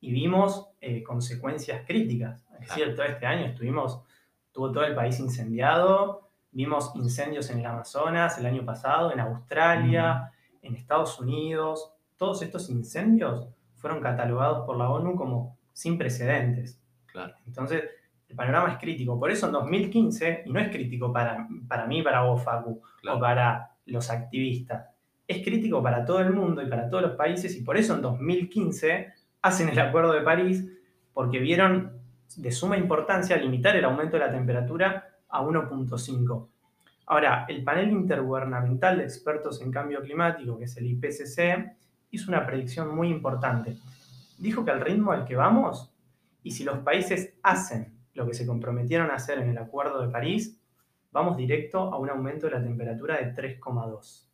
y 0.00 0.12
vimos 0.12 0.70
eh, 0.80 1.02
consecuencias 1.02 1.84
críticas. 1.86 2.44
Es 2.60 2.70
cierto, 2.70 3.02
este 3.02 3.26
año 3.26 3.46
estuvimos, 3.46 4.02
tuvo 4.52 4.70
todo 4.72 4.84
el 4.84 4.94
país 4.94 5.18
incendiado, 5.18 6.30
vimos 6.52 6.92
incendios 6.94 7.50
en 7.50 7.60
el 7.60 7.66
Amazonas 7.66 8.38
el 8.38 8.46
año 8.46 8.64
pasado, 8.64 9.12
en 9.12 9.20
Australia, 9.20 10.32
en 10.62 10.76
Estados 10.76 11.18
Unidos. 11.20 11.92
Todos 12.16 12.42
estos 12.42 12.68
incendios 12.70 13.48
fueron 13.76 14.00
catalogados 14.00 14.64
por 14.66 14.76
la 14.76 14.90
ONU 14.90 15.16
como 15.16 15.56
sin 15.72 15.98
precedentes. 15.98 16.80
Claro. 17.06 17.34
Entonces, 17.46 17.84
el 18.28 18.36
panorama 18.36 18.72
es 18.72 18.78
crítico. 18.78 19.18
Por 19.18 19.30
eso 19.30 19.46
en 19.46 19.52
2015, 19.52 20.42
y 20.46 20.52
no 20.52 20.60
es 20.60 20.68
crítico 20.68 21.12
para, 21.12 21.46
para 21.66 21.86
mí, 21.86 22.02
para 22.02 22.22
vos, 22.22 22.42
Facu, 22.42 22.82
o 23.08 23.20
para 23.20 23.76
los 23.86 24.10
activistas, 24.10 24.86
es 25.28 25.44
crítico 25.44 25.82
para 25.82 26.06
todo 26.06 26.20
el 26.20 26.32
mundo 26.32 26.62
y 26.62 26.66
para 26.66 26.88
todos 26.88 27.02
los 27.02 27.12
países, 27.12 27.54
y 27.54 27.62
por 27.62 27.76
eso 27.76 27.94
en 27.94 28.00
2015 28.00 29.12
hacen 29.42 29.68
el 29.68 29.78
Acuerdo 29.78 30.12
de 30.12 30.22
París, 30.22 30.66
porque 31.12 31.38
vieron 31.38 31.92
de 32.36 32.50
suma 32.50 32.78
importancia 32.78 33.36
limitar 33.36 33.76
el 33.76 33.84
aumento 33.84 34.16
de 34.16 34.24
la 34.24 34.32
temperatura 34.32 35.10
a 35.28 35.42
1.5. 35.42 36.48
Ahora, 37.06 37.44
el 37.48 37.62
panel 37.62 37.90
intergubernamental 37.90 38.98
de 38.98 39.04
expertos 39.04 39.60
en 39.60 39.70
cambio 39.70 40.00
climático, 40.00 40.58
que 40.58 40.64
es 40.64 40.76
el 40.78 40.86
IPCC, 40.86 41.76
hizo 42.10 42.30
una 42.30 42.46
predicción 42.46 42.94
muy 42.94 43.08
importante. 43.08 43.76
Dijo 44.38 44.64
que 44.64 44.70
al 44.70 44.80
ritmo 44.80 45.12
al 45.12 45.26
que 45.26 45.36
vamos, 45.36 45.92
y 46.42 46.52
si 46.52 46.64
los 46.64 46.78
países 46.78 47.34
hacen 47.42 47.98
lo 48.14 48.26
que 48.26 48.34
se 48.34 48.46
comprometieron 48.46 49.10
a 49.10 49.14
hacer 49.16 49.38
en 49.38 49.50
el 49.50 49.58
Acuerdo 49.58 50.00
de 50.00 50.08
París, 50.08 50.58
vamos 51.12 51.36
directo 51.36 51.80
a 51.92 51.98
un 51.98 52.08
aumento 52.08 52.46
de 52.46 52.52
la 52.52 52.62
temperatura 52.62 53.16
de 53.16 53.34
3,2. 53.34 54.27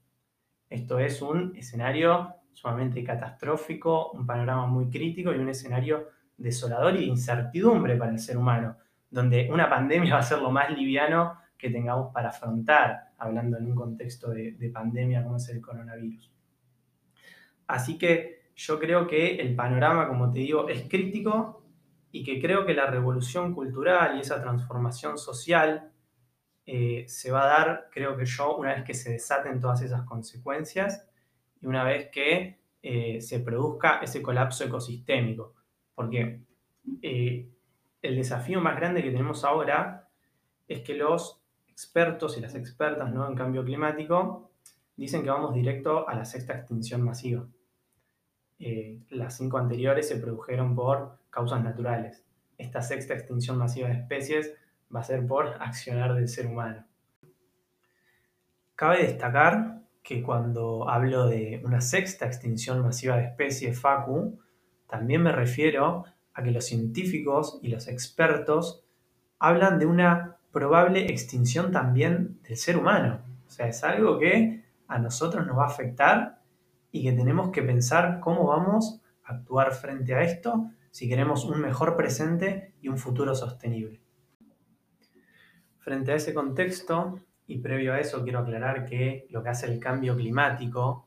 Esto 0.75 0.99
es 0.99 1.23
un 1.23 1.54
escenario 1.54 2.35
sumamente 2.52 3.04
catastrófico, 3.04 4.11
un 4.11 4.26
panorama 4.26 4.66
muy 4.66 4.90
crítico 4.90 5.33
y 5.33 5.38
un 5.38 5.49
escenario 5.49 6.09
desolador 6.37 6.97
y 6.97 6.99
de 6.99 7.04
incertidumbre 7.04 7.95
para 7.95 8.11
el 8.11 8.19
ser 8.19 8.37
humano, 8.37 8.76
donde 9.09 9.49
una 9.52 9.71
pandemia 9.71 10.14
va 10.14 10.19
a 10.19 10.25
ser 10.25 10.40
lo 10.40 10.50
más 10.50 10.76
liviano 10.76 11.38
que 11.57 11.71
tengamos 11.71 12.12
para 12.12 12.31
afrontar, 12.31 13.12
hablando 13.19 13.57
en 13.57 13.66
un 13.66 13.76
contexto 13.76 14.31
de, 14.31 14.50
de 14.54 14.69
pandemia 14.71 15.23
como 15.23 15.37
es 15.37 15.49
el 15.49 15.61
coronavirus. 15.61 16.33
Así 17.69 17.97
que 17.97 18.50
yo 18.57 18.81
creo 18.81 19.07
que 19.07 19.37
el 19.37 19.54
panorama, 19.54 20.09
como 20.09 20.33
te 20.33 20.40
digo, 20.40 20.69
es 20.69 20.88
crítico 20.88 21.62
y 22.11 22.25
que 22.25 22.40
creo 22.40 22.66
que 22.66 22.75
la 22.75 22.87
revolución 22.87 23.54
cultural 23.54 24.16
y 24.16 24.23
esa 24.23 24.43
transformación 24.43 25.19
social 25.19 25.93
eh, 26.66 27.04
se 27.09 27.30
va 27.30 27.44
a 27.44 27.47
dar, 27.47 27.88
creo 27.92 28.16
que 28.16 28.25
yo, 28.25 28.56
una 28.56 28.75
vez 28.75 28.85
que 28.85 28.94
se 28.94 29.12
desaten 29.12 29.61
todas 29.61 29.83
esas 29.83 30.02
consecuencias 30.02 31.06
y 31.61 31.66
una 31.66 31.85
vez 31.85 32.09
que 32.11 32.59
eh, 32.83 33.21
se 33.21 33.40
produzca 33.40 34.00
ese 34.00 34.23
colapso 34.23 34.64
ecosistémico. 34.64 35.54
Porque 35.94 36.40
eh, 37.02 37.49
el 38.00 38.16
desafío 38.16 38.61
más 38.61 38.76
grande 38.76 39.02
que 39.02 39.11
tenemos 39.11 39.44
ahora 39.44 40.09
es 40.66 40.80
que 40.80 40.94
los 40.94 41.42
expertos 41.68 42.38
y 42.38 42.40
las 42.40 42.54
expertas 42.54 43.12
¿no? 43.12 43.28
en 43.28 43.35
cambio 43.35 43.64
climático 43.64 44.50
dicen 44.97 45.23
que 45.23 45.30
vamos 45.30 45.54
directo 45.54 46.09
a 46.09 46.14
la 46.14 46.25
sexta 46.25 46.54
extinción 46.54 47.02
masiva. 47.02 47.47
las 49.11 49.37
cinco 49.37 49.59
anteriores 49.59 50.09
se 50.09 50.16
produjeron 50.16 50.75
por 50.75 51.18
causas 51.30 51.62
naturales. 51.62 52.25
Esta 52.56 52.80
sexta 52.80 53.14
extinción 53.14 53.59
masiva 53.59 53.88
de 53.88 53.94
especies 53.94 54.54
va 54.95 55.00
a 55.00 55.05
ser 55.05 55.26
por 55.26 55.49
accionar 55.61 56.14
del 56.14 56.29
ser 56.29 56.47
humano. 56.47 56.87
Cabe 58.75 59.07
destacar 59.07 59.83
que 60.03 60.23
cuando 60.23 60.88
hablo 60.88 61.26
de 61.26 61.62
una 61.64 61.81
sexta 61.81 62.26
extinción 62.26 62.83
masiva 62.83 63.17
de 63.17 63.25
especies 63.25 63.81
FACU, 63.81 64.38
también 64.88 65.23
me 65.23 65.33
refiero 65.33 66.05
a 66.35 66.43
que 66.43 66.50
los 66.50 66.67
científicos 66.67 67.59
y 67.62 67.69
los 67.69 67.88
expertos 67.88 68.85
hablan 69.38 69.79
de 69.79 69.87
una 69.87 70.37
probable 70.53 71.11
extinción 71.11 71.73
también 71.73 72.41
del 72.43 72.57
ser 72.57 72.76
humano. 72.76 73.23
O 73.47 73.50
sea, 73.50 73.69
es 73.69 73.83
algo 73.85 74.19
que 74.19 74.64
a 74.88 74.99
nosotros 74.99 75.47
nos 75.47 75.57
va 75.57 75.64
a 75.64 75.69
afectar 75.69 76.43
y 76.93 77.03
que 77.03 77.12
tenemos 77.12 77.50
que 77.50 77.62
pensar 77.62 78.21
cómo 78.21 78.47
vamos 78.47 79.00
a 79.25 79.35
actuar 79.35 79.73
frente 79.73 80.14
a 80.14 80.23
esto 80.23 80.71
si 80.91 81.09
queremos 81.09 81.45
un 81.45 81.61
mejor 81.61 81.97
presente 81.97 82.75
y 82.81 82.88
un 82.88 82.99
futuro 82.99 83.35
sostenible. 83.35 84.03
Frente 85.85 86.12
a 86.12 86.14
ese 86.14 86.33
contexto, 86.33 87.21
y 87.47 87.59
previo 87.59 87.93
a 87.93 88.00
eso 88.00 88.23
quiero 88.23 88.38
aclarar 88.38 88.87
que 88.87 89.26
lo 89.29 89.43
que 89.43 89.50
hace 89.50 89.67
el 89.67 89.79
cambio 89.79 90.17
climático 90.17 91.07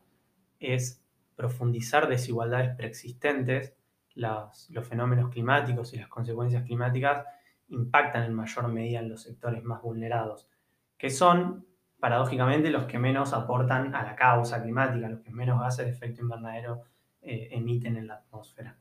es 0.60 1.04
profundizar 1.36 2.08
desigualdades 2.08 2.76
preexistentes, 2.76 3.74
los, 4.14 4.70
fenómenos 4.84 5.32
climáticos 5.32 5.96
y 5.96 5.98
las 5.98 6.08
consecuencias 6.08 6.64
climáticas 6.64 7.26
impactan 7.70 8.26
en 8.26 8.36
mayor 8.36 8.68
medida 8.68 9.00
en 9.00 9.10
los 9.10 9.24
sectores 9.24 9.64
más 9.64 9.82
vulnerados, 9.82 10.48
que 10.96 11.10
son, 11.10 11.66
paradójicamente, 12.00 12.70
los 12.70 12.86
que 12.86 13.00
menos 13.00 13.34
aportan 13.34 13.96
a 13.96 14.04
la 14.04 14.16
causa 14.16 14.62
climática, 14.62 15.10
los 15.10 15.22
que 15.22 15.32
menos 15.32 15.60
gases 15.60 15.88
de 15.88 15.92
efecto 15.92 16.22
invernadero 16.22 16.84
eh, 17.24 17.50
emiten 17.52 17.98
en 17.98 18.06
la 18.06 18.16
atmósfera. 18.16 18.78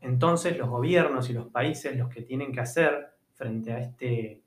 Entonces, 0.00 0.58
los 0.58 0.68
gobiernos 0.68 1.30
y 1.30 1.34
los 1.34 1.46
países 1.46 1.96
los 1.96 2.08
que 2.08 2.22
tienen 2.22 2.52
que 2.52 2.60
hacer 2.60 3.14
frente 3.32 3.72
a 3.72 3.78
este 3.78 4.43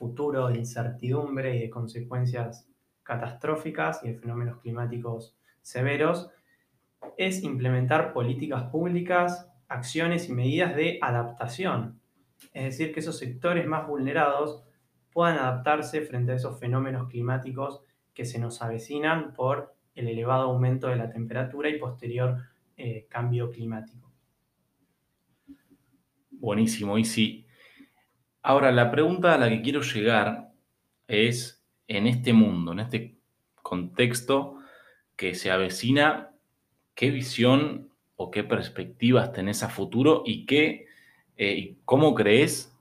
futuro 0.00 0.48
de 0.48 0.56
incertidumbre 0.56 1.54
y 1.54 1.60
de 1.60 1.70
consecuencias 1.70 2.66
catastróficas 3.02 4.02
y 4.02 4.08
de 4.08 4.14
fenómenos 4.14 4.58
climáticos 4.62 5.36
severos, 5.60 6.30
es 7.18 7.42
implementar 7.42 8.14
políticas 8.14 8.62
públicas, 8.70 9.46
acciones 9.68 10.30
y 10.30 10.32
medidas 10.32 10.74
de 10.74 10.98
adaptación. 11.02 12.00
Es 12.54 12.64
decir, 12.64 12.94
que 12.94 13.00
esos 13.00 13.18
sectores 13.18 13.66
más 13.66 13.86
vulnerados 13.86 14.64
puedan 15.12 15.36
adaptarse 15.36 16.00
frente 16.00 16.32
a 16.32 16.36
esos 16.36 16.58
fenómenos 16.58 17.08
climáticos 17.10 17.82
que 18.14 18.24
se 18.24 18.38
nos 18.38 18.62
avecinan 18.62 19.34
por 19.34 19.74
el 19.94 20.08
elevado 20.08 20.44
aumento 20.44 20.86
de 20.86 20.96
la 20.96 21.10
temperatura 21.10 21.68
y 21.68 21.78
posterior 21.78 22.38
eh, 22.78 23.06
cambio 23.10 23.50
climático. 23.50 24.10
Buenísimo, 26.30 26.96
y 26.96 27.04
sí, 27.04 27.44
Ahora, 28.42 28.72
la 28.72 28.90
pregunta 28.90 29.34
a 29.34 29.38
la 29.38 29.48
que 29.50 29.60
quiero 29.60 29.82
llegar 29.82 30.50
es, 31.08 31.62
en 31.88 32.06
este 32.06 32.32
mundo, 32.32 32.72
en 32.72 32.80
este 32.80 33.16
contexto 33.56 34.56
que 35.16 35.34
se 35.34 35.50
avecina, 35.50 36.30
¿qué 36.94 37.10
visión 37.10 37.90
o 38.16 38.30
qué 38.30 38.42
perspectivas 38.44 39.32
tenés 39.32 39.62
a 39.62 39.68
futuro 39.68 40.22
y 40.24 40.46
qué, 40.46 40.86
eh, 41.36 41.76
cómo 41.84 42.14
crees 42.14 42.74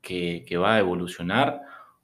que, 0.00 0.46
va 0.56 0.76
a 0.76 0.78
evolucionar 0.78 1.60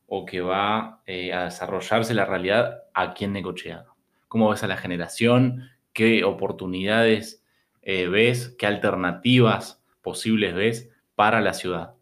o 0.07 0.27
que 0.27 0.41
va 0.41 1.03
eh, 1.07 1.33
a 1.33 1.45
desarrollarse 1.45 2.13
la 2.13 2.27
realidad 2.27 2.83
aquí 2.93 3.25
en 3.25 3.33
Necochea? 3.33 3.87
¿Cómo 4.29 4.51
ves 4.51 4.63
a 4.63 4.69
la 4.69 4.77
generación? 4.77 5.71
¿Qué 5.95 6.25
oportunidades 6.25 7.43
eh, 7.81 8.09
ves? 8.09 8.55
¿Qué 8.59 8.67
alternativas 8.67 9.83
posibles 10.03 10.55
ves 10.55 10.91
para 11.15 11.41
la 11.41 11.55
ciudad? 11.55 11.98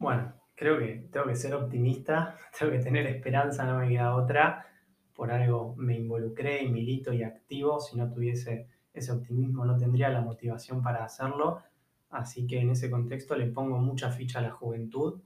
Bueno, 0.00 0.32
creo 0.54 0.78
que 0.78 1.08
tengo 1.12 1.26
que 1.26 1.36
ser 1.36 1.54
optimista, 1.54 2.34
tengo 2.58 2.72
que 2.72 2.78
tener 2.78 3.06
esperanza, 3.06 3.66
no 3.66 3.78
me 3.78 3.88
queda 3.88 4.16
otra. 4.16 4.66
Por 5.14 5.30
algo 5.30 5.74
me 5.76 5.94
involucré 5.94 6.62
y 6.62 6.70
milito 6.70 7.12
y 7.12 7.22
activo. 7.22 7.78
Si 7.80 7.98
no 7.98 8.10
tuviese 8.10 8.66
ese 8.94 9.12
optimismo, 9.12 9.66
no 9.66 9.76
tendría 9.76 10.08
la 10.08 10.22
motivación 10.22 10.82
para 10.82 11.04
hacerlo. 11.04 11.62
Así 12.08 12.46
que 12.46 12.60
en 12.60 12.70
ese 12.70 12.90
contexto 12.90 13.36
le 13.36 13.48
pongo 13.48 13.78
mucha 13.78 14.10
ficha 14.10 14.38
a 14.38 14.42
la 14.42 14.52
juventud. 14.52 15.20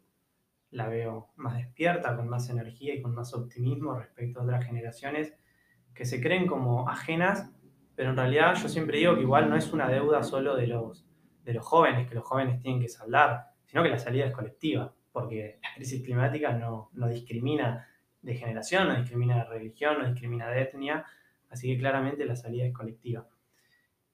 La 0.72 0.88
veo 0.88 1.30
más 1.36 1.56
despierta, 1.56 2.16
con 2.16 2.28
más 2.28 2.50
energía 2.50 2.96
y 2.96 3.00
con 3.00 3.14
más 3.14 3.32
optimismo 3.32 3.94
respecto 3.96 4.40
a 4.40 4.42
otras 4.42 4.64
generaciones 4.64 5.36
que 5.94 6.04
se 6.04 6.20
creen 6.20 6.48
como 6.48 6.88
ajenas, 6.88 7.48
pero 7.94 8.10
en 8.10 8.16
realidad 8.16 8.56
yo 8.56 8.68
siempre 8.68 8.98
digo 8.98 9.14
que 9.14 9.20
igual 9.20 9.48
no 9.48 9.56
es 9.56 9.72
una 9.72 9.88
deuda 9.88 10.24
solo 10.24 10.56
de 10.56 10.66
los, 10.66 11.06
de 11.44 11.54
los 11.54 11.64
jóvenes, 11.64 12.08
que 12.08 12.16
los 12.16 12.24
jóvenes 12.24 12.60
tienen 12.60 12.80
que 12.80 12.88
saldar 12.88 13.53
sino 13.74 13.82
que 13.82 13.90
la 13.90 13.98
salida 13.98 14.26
es 14.26 14.32
colectiva, 14.32 14.94
porque 15.10 15.58
la 15.60 15.74
crisis 15.74 16.00
climática 16.00 16.52
no, 16.52 16.90
discrimina 17.08 17.88
de 18.22 18.36
generación, 18.36 18.86
no 18.86 18.94
discrimina 18.94 19.38
de 19.38 19.44
religión, 19.46 19.98
no 19.98 20.08
discrimina 20.08 20.48
de 20.48 20.62
etnia, 20.62 21.04
así 21.50 21.66
que 21.66 21.80
claramente 21.80 22.24
la 22.24 22.36
salida 22.36 22.66
es 22.66 22.72
colectiva. 22.72 23.26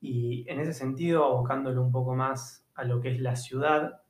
Y 0.00 0.46
en 0.48 0.60
ese 0.60 0.72
sentido, 0.72 1.26
abocándolo 1.26 1.82
un 1.82 1.92
poco 1.92 2.14
más 2.14 2.66
a 2.74 2.84
lo 2.84 3.02
que 3.02 3.10
es 3.10 3.20
la 3.20 3.36
ciudad, 3.36 4.00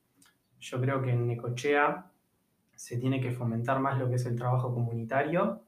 yo 0.60 0.80
creo 0.80 1.02
que 1.02 1.10
en 1.10 1.26
Necochea 1.26 2.06
se 2.76 2.98
tiene 2.98 3.20
que 3.20 3.32
fomentar 3.32 3.80
más 3.80 3.98
lo 3.98 4.08
que 4.08 4.14
es 4.14 4.26
el 4.26 4.36
trabajo 4.36 4.72
comunitario 4.72 5.64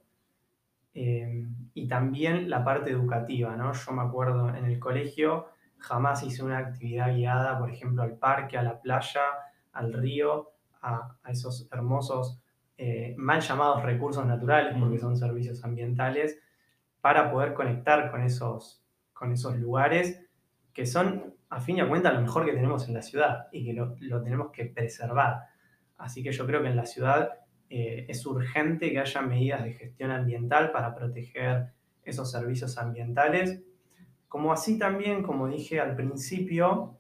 eh, 0.95 1.45
y 1.75 1.89
también 1.89 2.49
la 2.49 2.63
parte 2.63 2.93
educativa, 2.93 3.57
¿no? 3.57 3.73
Yo 3.73 3.91
me 3.91 4.03
acuerdo 4.03 4.55
en 4.55 4.65
el 4.65 4.79
colegio 4.79 5.49
jamás 5.79 6.23
hice 6.23 6.45
una 6.45 6.59
actividad 6.59 7.13
guiada, 7.13 7.59
por 7.59 7.69
ejemplo, 7.69 8.05
al 8.05 8.17
parque, 8.17 8.57
a 8.57 8.63
la 8.63 8.81
playa, 8.81 9.23
al 9.73 9.93
río, 9.93 10.53
a, 10.81 11.17
esos 11.29 11.69
hermosos 11.71 12.41
eh, 12.77 13.15
mal 13.17 13.41
llamados 13.41 13.83
recursos 13.83 14.25
naturales, 14.27 14.77
porque 14.79 14.99
son 14.99 15.17
servicios 15.17 15.65
ambientales, 15.65 16.39
para 17.01 17.31
poder 17.31 17.55
conectar 17.55 18.11
con 18.11 18.23
esos, 18.23 18.85
con 19.13 19.33
esos 19.33 19.57
lugares 19.57 20.25
que 20.73 20.87
son, 20.87 21.35
a 21.51 21.61
fin 21.61 21.77
y 21.77 21.81
a 21.81 21.89
cuenta, 21.89 22.13
lo 22.13 22.21
mejor 22.21 22.45
que 22.45 22.53
tenemos 22.53 22.89
en 22.89 22.95
la 22.95 23.03
ciudad 23.03 23.49
y 23.53 23.65
que 23.65 23.73
lo, 23.73 23.97
lo 24.01 24.23
tenemos 24.23 24.51
que 24.53 24.65
preservar. 24.65 25.49
Así 25.99 26.23
que 26.23 26.33
yo 26.33 26.47
creo 26.47 26.63
que 26.63 26.69
en 26.69 26.77
la 26.77 26.87
ciudad 26.87 27.43
eh, 27.75 28.07
es 28.09 28.27
urgente 28.27 28.91
que 28.91 28.99
haya 28.99 29.23
medidas 29.23 29.65
de 29.65 29.73
gestión 29.73 30.11
ambiental 30.11 30.73
para 30.73 30.95
proteger 30.95 31.73
esos 32.03 32.31
servicios 32.31 32.79
ambientales, 32.79 33.63
como 34.29 34.53
así 34.53 34.79
también, 34.79 35.23
como 35.23 35.49
dije 35.49 35.81
al 35.81 35.95
principio, 35.95 36.99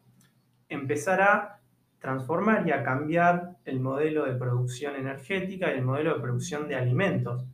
empezar 0.69 1.21
a 1.21 1.62
transformar 2.03 2.67
y 2.67 2.73
a 2.73 2.83
cambiar 2.83 3.57
el 3.65 3.79
modelo 3.79 4.27
de 4.27 4.35
producción 4.35 4.97
energética 4.97 5.73
y 5.73 5.79
el 5.79 5.85
modelo 5.85 6.15
de 6.15 6.21
producción 6.21 6.67
de 6.67 6.75
alimentos. 6.75 7.47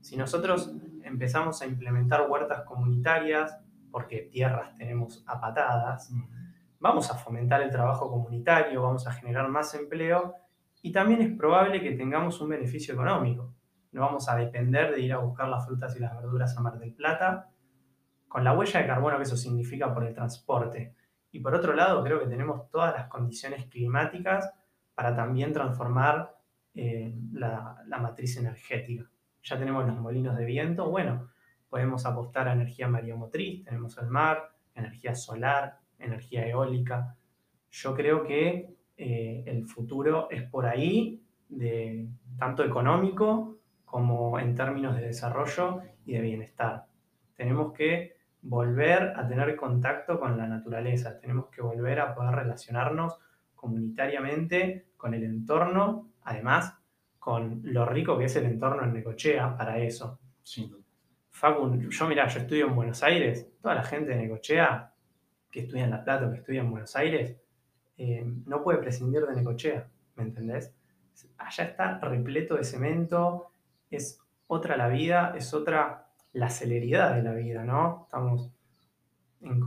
Si 0.00 0.16
nosotros 0.16 0.72
empezamos 1.04 1.60
a 1.60 1.66
implementar 1.66 2.26
huertas 2.28 2.62
comunitarias, 2.62 3.60
porque 3.90 4.28
tierras 4.32 4.74
tenemos 4.78 5.22
a 5.26 5.38
patadas, 5.38 6.10
vamos 6.78 7.10
a 7.10 7.14
fomentar 7.14 7.60
el 7.60 7.70
trabajo 7.70 8.10
comunitario, 8.10 8.82
vamos 8.82 9.06
a 9.06 9.12
generar 9.12 9.48
más 9.48 9.74
empleo 9.74 10.34
y 10.80 10.92
también 10.92 11.20
es 11.20 11.36
probable 11.36 11.82
que 11.82 11.92
tengamos 11.92 12.40
un 12.40 12.48
beneficio 12.48 12.94
económico. 12.94 13.52
No 13.92 14.00
vamos 14.00 14.30
a 14.30 14.36
depender 14.36 14.94
de 14.94 15.00
ir 15.00 15.12
a 15.12 15.18
buscar 15.18 15.46
las 15.48 15.66
frutas 15.66 15.94
y 15.96 16.00
las 16.00 16.16
verduras 16.16 16.56
a 16.56 16.62
Mar 16.62 16.78
del 16.78 16.94
Plata, 16.94 17.50
con 18.28 18.44
la 18.44 18.54
huella 18.54 18.80
de 18.80 18.86
carbono 18.86 19.18
que 19.18 19.24
eso 19.24 19.36
significa 19.36 19.92
por 19.92 20.04
el 20.04 20.14
transporte. 20.14 20.94
Y 21.32 21.40
por 21.40 21.54
otro 21.54 21.74
lado, 21.74 22.02
creo 22.02 22.20
que 22.20 22.26
tenemos 22.26 22.68
todas 22.70 22.94
las 22.94 23.08
condiciones 23.08 23.66
climáticas 23.66 24.52
para 24.94 25.14
también 25.14 25.52
transformar 25.52 26.36
eh, 26.74 27.14
la, 27.32 27.84
matriz 28.00 28.36
energética. 28.36 29.08
Ya 29.42 29.58
tenemos 29.58 29.86
los 29.86 29.98
molinos 29.98 30.36
de 30.36 30.44
viento, 30.44 30.90
bueno, 30.90 31.30
podemos 31.68 32.04
apostar 32.04 32.48
a 32.48 32.52
energía 32.52 32.88
mareomotriz, 32.88 33.64
tenemos 33.64 33.96
el 33.98 34.06
mar, 34.08 34.50
energía 34.74 35.14
solar, 35.14 35.78
energía 35.98 36.46
eólica. 36.46 37.16
Yo 37.70 37.94
creo 37.94 38.24
que 38.24 38.74
eh, 38.96 39.44
el 39.46 39.66
futuro 39.66 40.28
es 40.30 40.42
por 40.42 40.66
ahí, 40.66 41.22
de, 41.48 42.08
tanto 42.38 42.64
económico 42.64 43.58
como 43.84 44.38
en 44.38 44.54
términos 44.54 44.96
de 44.96 45.02
desarrollo 45.02 45.82
y 46.04 46.12
de 46.12 46.20
bienestar. 46.20 46.86
Tenemos 47.34 47.72
que 47.72 48.19
volver 48.42 49.12
a 49.16 49.26
tener 49.26 49.54
contacto 49.56 50.18
con 50.18 50.36
la 50.36 50.46
naturaleza, 50.46 51.18
tenemos 51.18 51.48
que 51.50 51.62
volver 51.62 52.00
a 52.00 52.14
poder 52.14 52.34
relacionarnos 52.34 53.18
comunitariamente 53.54 54.86
con 54.96 55.14
el 55.14 55.24
entorno, 55.24 56.10
además 56.22 56.78
con 57.18 57.60
lo 57.64 57.84
rico 57.84 58.16
que 58.18 58.24
es 58.24 58.36
el 58.36 58.46
entorno 58.46 58.82
en 58.82 58.94
Necochea 58.94 59.56
para 59.56 59.78
eso. 59.78 60.18
Sí. 60.42 60.74
Facu, 61.28 61.78
yo 61.90 62.08
mira, 62.08 62.26
yo 62.26 62.40
estudio 62.40 62.66
en 62.66 62.74
Buenos 62.74 63.02
Aires, 63.02 63.46
toda 63.60 63.74
la 63.74 63.82
gente 63.82 64.10
de 64.10 64.16
Necochea 64.16 64.92
que 65.50 65.60
estudia 65.60 65.84
en 65.84 65.90
La 65.90 66.02
Plata 66.02 66.26
o 66.26 66.30
que 66.30 66.38
estudia 66.38 66.60
en 66.60 66.70
Buenos 66.70 66.94
Aires, 66.96 67.36
eh, 67.98 68.24
no 68.46 68.62
puede 68.62 68.78
prescindir 68.78 69.22
de 69.26 69.34
Necochea, 69.34 69.88
¿me 70.16 70.22
entendés? 70.22 70.74
Allá 71.36 71.64
está 71.64 71.98
repleto 71.98 72.56
de 72.56 72.64
cemento, 72.64 73.52
es 73.90 74.20
otra 74.46 74.76
la 74.76 74.88
vida, 74.88 75.34
es 75.36 75.52
otra 75.52 76.09
la 76.32 76.50
celeridad 76.50 77.14
de 77.14 77.22
la 77.22 77.32
vida, 77.32 77.64
¿no? 77.64 78.04
Estamos 78.04 78.50
en, 79.40 79.60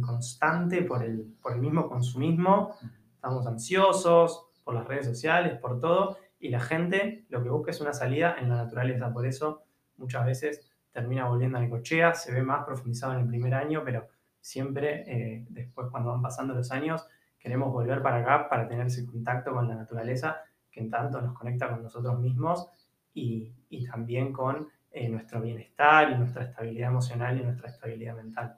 constante 0.00 0.82
por 0.82 1.02
el, 1.02 1.36
por 1.42 1.52
el 1.52 1.60
mismo 1.60 1.88
consumismo, 1.88 2.74
estamos 3.14 3.46
ansiosos 3.46 4.46
por 4.64 4.74
las 4.74 4.86
redes 4.86 5.06
sociales, 5.06 5.58
por 5.58 5.80
todo, 5.80 6.18
y 6.40 6.48
la 6.48 6.60
gente 6.60 7.26
lo 7.28 7.42
que 7.42 7.50
busca 7.50 7.70
es 7.70 7.80
una 7.80 7.92
salida 7.92 8.36
en 8.38 8.48
la 8.48 8.56
naturaleza, 8.56 9.12
por 9.12 9.26
eso 9.26 9.62
muchas 9.96 10.24
veces 10.24 10.70
termina 10.92 11.28
volviendo 11.28 11.58
a 11.58 11.60
Necochea, 11.60 12.14
se 12.14 12.32
ve 12.32 12.42
más 12.42 12.64
profundizado 12.64 13.14
en 13.14 13.20
el 13.20 13.28
primer 13.28 13.54
año, 13.54 13.82
pero 13.84 14.08
siempre 14.40 15.04
eh, 15.06 15.46
después 15.50 15.88
cuando 15.90 16.10
van 16.10 16.22
pasando 16.22 16.54
los 16.54 16.70
años 16.70 17.06
queremos 17.38 17.72
volver 17.72 18.02
para 18.02 18.18
acá 18.18 18.48
para 18.48 18.68
tener 18.68 18.86
ese 18.86 19.06
contacto 19.06 19.52
con 19.52 19.68
la 19.68 19.74
naturaleza 19.74 20.42
que 20.70 20.80
en 20.80 20.90
tanto 20.90 21.20
nos 21.20 21.34
conecta 21.34 21.70
con 21.70 21.82
nosotros 21.82 22.18
mismos 22.18 22.68
y, 23.14 23.52
también 23.90 24.32
con 24.32 24.68
nuestro 25.08 25.40
bienestar 25.40 26.10
y 26.10 26.18
nuestra 26.18 26.44
estabilidad 26.44 26.90
emocional 26.90 27.38
y 27.38 27.44
nuestra 27.44 27.68
estabilidad 27.68 28.16
mental. 28.16 28.56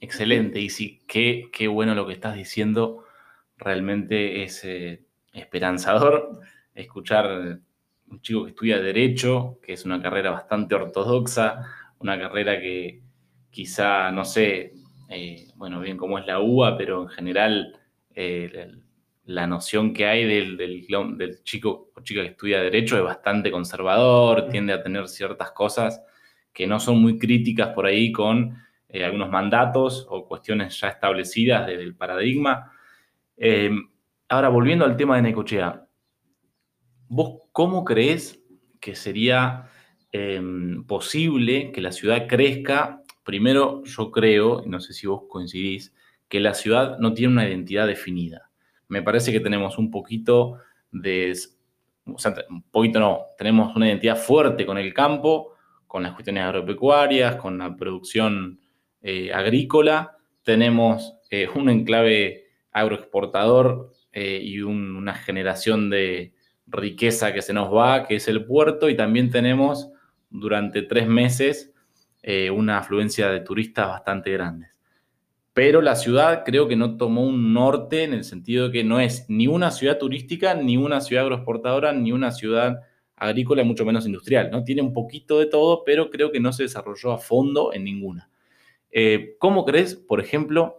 Excelente, 0.00 0.60
y 0.60 0.70
sí, 0.70 1.00
qué, 1.06 1.48
qué 1.52 1.68
bueno 1.68 1.94
lo 1.94 2.06
que 2.06 2.14
estás 2.14 2.34
diciendo. 2.34 3.04
Realmente 3.56 4.42
es 4.42 4.64
eh, 4.64 5.04
esperanzador 5.32 6.40
escuchar 6.74 7.60
un 8.10 8.20
chico 8.22 8.44
que 8.44 8.50
estudia 8.50 8.80
Derecho, 8.80 9.58
que 9.62 9.74
es 9.74 9.84
una 9.84 10.02
carrera 10.02 10.30
bastante 10.30 10.74
ortodoxa, 10.74 11.66
una 11.98 12.18
carrera 12.18 12.58
que 12.60 13.02
quizá, 13.50 14.10
no 14.10 14.24
sé, 14.24 14.74
eh, 15.08 15.48
bueno, 15.56 15.80
bien 15.80 15.96
como 15.96 16.18
es 16.18 16.26
la 16.26 16.40
UBA, 16.40 16.76
pero 16.76 17.02
en 17.02 17.08
general 17.08 17.78
eh, 18.14 18.72
la, 19.24 19.46
noción 19.46 19.92
que 19.92 20.06
hay 20.06 20.24
del, 20.24 20.56
del, 20.56 21.42
chico 21.42 21.90
o 21.94 22.00
chica 22.02 22.22
que 22.22 22.28
estudia 22.28 22.60
Derecho 22.60 22.96
es 22.96 23.04
bastante 23.04 23.50
conservador, 23.50 24.48
tiende 24.48 24.72
a 24.72 24.82
tener 24.82 25.08
ciertas 25.08 25.52
cosas 25.52 26.02
que 26.52 26.66
no 26.66 26.80
son 26.80 27.00
muy 27.00 27.18
críticas 27.18 27.68
por 27.68 27.86
ahí 27.86 28.10
con 28.10 28.56
eh, 28.88 29.04
algunos 29.04 29.30
mandatos 29.30 30.06
o 30.08 30.26
cuestiones 30.26 30.78
ya 30.80 30.88
establecidas 30.88 31.66
desde 31.66 31.82
el 31.82 31.94
paradigma. 31.94 32.72
ahora, 34.28 34.48
volviendo 34.48 34.84
al 34.84 34.96
tema 34.96 35.16
de 35.16 35.22
Necochea, 35.22 35.86
¿vos 37.08 37.42
cómo 37.52 37.84
crees 37.84 38.42
que 38.80 38.94
sería 38.94 39.66
posible 40.88 41.70
que 41.70 41.80
la 41.80 41.92
ciudad 41.92 42.26
crezca 42.26 43.00
Primero, 43.30 43.84
yo 43.84 44.10
creo, 44.10 44.60
y 44.64 44.68
no 44.68 44.80
sé 44.80 44.92
si 44.92 45.06
vos 45.06 45.22
coincidís, 45.28 45.94
que 46.28 46.40
la 46.40 46.52
ciudad 46.52 46.98
no 46.98 47.12
tiene 47.14 47.34
una 47.34 47.48
identidad 47.48 47.86
definida. 47.86 48.49
Me 48.90 49.02
parece 49.02 49.32
que 49.32 49.40
tenemos 49.40 49.78
un 49.78 49.90
poquito 49.90 50.58
de, 50.90 51.32
o 52.04 52.18
sea, 52.18 52.34
un 52.50 52.62
poquito 52.62 53.00
no, 53.00 53.26
tenemos 53.38 53.74
una 53.76 53.86
identidad 53.88 54.16
fuerte 54.16 54.66
con 54.66 54.76
el 54.78 54.92
campo, 54.92 55.54
con 55.86 56.02
las 56.02 56.12
cuestiones 56.12 56.44
agropecuarias, 56.44 57.36
con 57.36 57.58
la 57.58 57.74
producción 57.76 58.60
eh, 59.00 59.32
agrícola, 59.32 60.18
tenemos 60.42 61.14
eh, 61.30 61.48
un 61.54 61.68
enclave 61.68 62.48
agroexportador 62.72 63.92
eh, 64.12 64.40
y 64.42 64.60
una 64.60 65.14
generación 65.14 65.88
de 65.88 66.34
riqueza 66.66 67.32
que 67.32 67.42
se 67.42 67.52
nos 67.52 67.72
va, 67.72 68.06
que 68.06 68.16
es 68.16 68.28
el 68.28 68.44
puerto, 68.44 68.88
y 68.88 68.96
también 68.96 69.30
tenemos 69.30 69.90
durante 70.30 70.82
tres 70.82 71.08
meses 71.08 71.72
una 72.52 72.78
afluencia 72.78 73.30
de 73.30 73.40
turistas 73.40 73.88
bastante 73.88 74.30
grandes. 74.30 74.70
Pero 75.60 75.82
la 75.82 75.94
ciudad 75.94 76.42
creo 76.42 76.68
que 76.68 76.74
no 76.74 76.96
tomó 76.96 77.22
un 77.22 77.52
norte 77.52 78.04
en 78.04 78.14
el 78.14 78.24
sentido 78.24 78.68
de 78.68 78.72
que 78.72 78.82
no 78.82 78.98
es 78.98 79.26
ni 79.28 79.46
una 79.46 79.70
ciudad 79.70 79.98
turística, 79.98 80.54
ni 80.54 80.78
una 80.78 81.02
ciudad 81.02 81.24
agroexportadora, 81.24 81.92
ni 81.92 82.12
una 82.12 82.32
ciudad 82.32 82.80
agrícola, 83.14 83.62
mucho 83.62 83.84
menos 83.84 84.06
industrial. 84.06 84.50
¿no? 84.50 84.64
Tiene 84.64 84.80
un 84.80 84.94
poquito 84.94 85.38
de 85.38 85.44
todo, 85.44 85.84
pero 85.84 86.08
creo 86.08 86.32
que 86.32 86.40
no 86.40 86.54
se 86.54 86.62
desarrolló 86.62 87.12
a 87.12 87.18
fondo 87.18 87.74
en 87.74 87.84
ninguna. 87.84 88.30
Eh, 88.90 89.36
¿Cómo 89.38 89.66
crees, 89.66 89.96
por 89.96 90.18
ejemplo, 90.20 90.78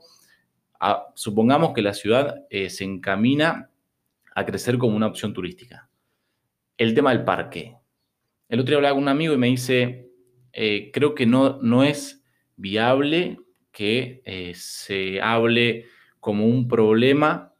supongamos 1.13 1.73
que 1.73 1.83
la 1.83 1.93
ciudad 1.93 2.47
eh, 2.49 2.71
se 2.71 2.83
encamina 2.83 3.69
a 4.33 4.45
crecer 4.47 4.79
como 4.79 4.97
una 4.97 5.05
opción 5.05 5.31
turística? 5.31 5.91
El 6.75 6.95
tema 6.95 7.11
del 7.11 7.23
parque. 7.23 7.77
El 8.49 8.59
otro 8.59 8.71
día 8.71 8.77
hablaba 8.77 8.95
con 8.95 9.03
un 9.03 9.09
amigo 9.09 9.35
y 9.35 9.37
me 9.37 9.45
dice, 9.45 10.09
eh, 10.53 10.89
creo 10.91 11.13
que 11.13 11.27
no, 11.27 11.59
no 11.61 11.83
es 11.83 12.25
viable 12.55 13.37
que 13.71 14.21
eh, 14.25 14.53
se 14.55 15.21
hable 15.21 15.85
como 16.19 16.45
un 16.45 16.67
problema 16.67 17.53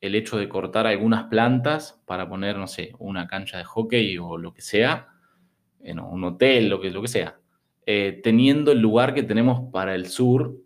el 0.00 0.14
hecho 0.14 0.38
de 0.38 0.48
cortar 0.48 0.86
algunas 0.86 1.24
plantas 1.24 2.02
para 2.06 2.28
poner, 2.28 2.56
no 2.56 2.66
sé, 2.66 2.92
una 2.98 3.26
cancha 3.26 3.58
de 3.58 3.64
hockey 3.64 4.16
o 4.18 4.38
lo 4.38 4.54
que 4.54 4.62
sea, 4.62 5.08
eh, 5.82 5.92
un 5.92 6.24
hotel, 6.24 6.68
lo 6.68 6.80
que, 6.80 6.90
lo 6.90 7.02
que 7.02 7.08
sea. 7.08 7.38
teniendo 7.84 8.72
el 8.72 8.80
lugar 8.80 9.14
que 9.14 9.22
tenemos 9.22 9.70
para 9.72 9.94
el 9.94 10.06
sur, 10.06 10.56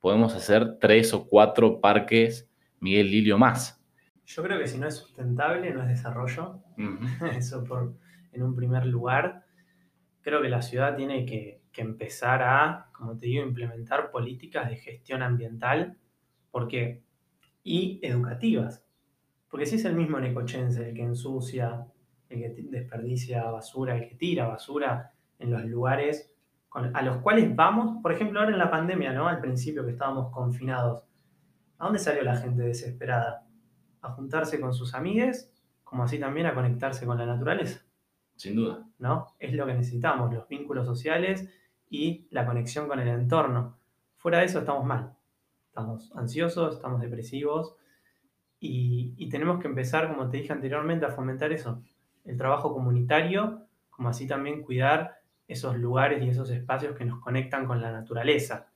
podemos 0.00 0.34
hacer 0.34 0.78
tres 0.78 1.14
o 1.14 1.26
cuatro 1.26 1.80
parques 1.80 2.48
Miguel 2.80 3.10
Lilio 3.10 3.38
más. 3.38 3.82
Yo 4.26 4.42
creo 4.42 4.58
que 4.58 4.66
si 4.66 4.78
no 4.78 4.86
es 4.86 4.96
sustentable, 4.96 5.70
no 5.72 5.82
es 5.82 5.88
desarrollo. 5.88 6.60
Eso 7.36 7.64
por, 7.64 7.94
en 8.32 8.42
un 8.42 8.54
primer 8.54 8.86
lugar 8.86 9.44
creo 10.20 10.42
que 10.42 10.48
la 10.48 10.62
ciudad 10.62 10.96
tiene 10.96 11.24
que, 11.24 11.60
empezar 11.82 12.42
a, 12.42 12.88
como 12.92 13.16
te 13.16 13.26
digo, 13.26 13.44
implementar 13.44 14.10
políticas 14.10 14.68
de 14.68 14.76
gestión 14.76 15.22
ambiental 15.22 15.96
porque, 16.50 17.02
y 17.62 18.00
educativas. 18.02 18.84
Porque 19.48 19.66
si 19.66 19.76
es 19.76 19.84
el 19.84 19.94
mismo 19.94 20.18
necochense 20.20 20.88
el 20.88 20.94
que 20.94 21.02
ensucia, 21.02 21.86
el 22.28 22.40
que 22.40 22.62
desperdicia 22.70 23.44
basura, 23.50 23.96
el 23.96 24.08
que 24.08 24.14
tira 24.16 24.48
basura 24.48 25.12
en 25.38 25.50
los 25.50 25.64
lugares 25.64 26.34
a 26.74 27.02
los 27.02 27.18
cuales 27.18 27.54
vamos, 27.54 28.02
por 28.02 28.12
ejemplo, 28.12 28.40
ahora 28.40 28.50
en 28.50 28.58
la 28.58 28.70
pandemia, 28.70 29.12
¿no? 29.12 29.28
Al 29.28 29.40
principio 29.40 29.84
que 29.84 29.92
estábamos 29.92 30.32
confinados, 30.32 31.04
¿a 31.78 31.84
dónde 31.84 32.00
salió 32.00 32.24
la 32.24 32.36
gente 32.36 32.62
desesperada? 32.62 33.46
A 34.00 34.10
juntarse 34.10 34.60
con 34.60 34.74
sus 34.74 34.92
amigues, 34.94 35.52
como 35.84 36.02
así 36.02 36.18
también 36.18 36.46
a 36.46 36.54
conectarse 36.54 37.06
con 37.06 37.16
la 37.16 37.26
naturaleza. 37.26 37.84
Sin 38.34 38.56
duda. 38.56 38.84
¿No? 38.98 39.28
Es 39.38 39.54
lo 39.54 39.66
que 39.66 39.74
necesitamos, 39.74 40.34
los 40.34 40.48
vínculos 40.48 40.84
sociales 40.84 41.48
y 41.94 42.26
la 42.30 42.44
conexión 42.44 42.88
con 42.88 42.98
el 42.98 43.06
entorno. 43.06 43.78
Fuera 44.16 44.38
de 44.38 44.46
eso 44.46 44.58
estamos 44.58 44.84
mal. 44.84 45.14
Estamos 45.68 46.10
ansiosos, 46.16 46.74
estamos 46.74 47.00
depresivos 47.00 47.76
y, 48.58 49.28
tenemos 49.28 49.60
que 49.60 49.68
empezar, 49.68 50.08
como 50.08 50.28
te 50.28 50.38
dije 50.38 50.52
anteriormente, 50.52 51.06
a 51.06 51.10
fomentar 51.10 51.52
eso. 51.52 51.82
El 52.24 52.36
trabajo 52.36 52.72
comunitario, 52.72 53.66
como 53.90 54.08
así 54.08 54.26
también 54.26 54.62
cuidar 54.62 55.20
esos 55.46 55.76
lugares 55.76 56.22
y 56.22 56.30
esos 56.30 56.50
espacios 56.50 56.96
que 56.96 57.04
nos 57.04 57.20
conectan 57.20 57.66
con 57.66 57.80
la 57.80 57.92
naturaleza. 57.92 58.66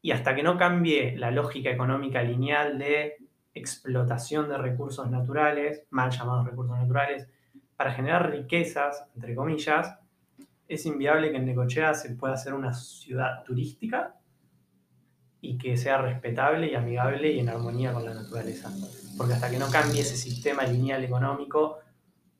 Y 0.00 0.12
hasta 0.12 0.34
que 0.34 0.42
no 0.42 0.56
cambie 0.56 1.14
la 1.16 1.30
lógica 1.30 1.70
económica 1.70 2.22
lineal 2.22 2.78
de 2.78 3.16
explotación 3.52 4.48
de 4.48 4.56
recursos 4.56 5.10
naturales, 5.10 5.84
mal 5.90 6.10
llamados 6.10 6.46
recursos 6.46 6.78
naturales, 6.78 7.28
para 7.76 7.92
generar 7.92 8.30
riquezas, 8.30 9.08
entre 9.14 9.34
comillas, 9.34 9.98
es 10.68 10.86
inviable 10.86 11.30
que 11.30 11.36
en 11.36 11.46
Necochea 11.46 11.94
se 11.94 12.14
pueda 12.14 12.34
hacer 12.34 12.54
una 12.54 12.72
ciudad 12.72 13.44
turística 13.44 14.16
y 15.40 15.58
que 15.58 15.76
sea 15.76 15.98
respetable 15.98 16.70
y 16.70 16.74
amigable 16.74 17.32
y 17.32 17.40
en 17.40 17.48
armonía 17.48 17.92
con 17.92 18.04
la 18.04 18.14
naturaleza. 18.14 18.70
Porque 19.16 19.34
hasta 19.34 19.50
que 19.50 19.58
no 19.58 19.70
cambie 19.70 20.00
ese 20.00 20.16
sistema 20.16 20.64
lineal 20.64 21.04
económico, 21.04 21.78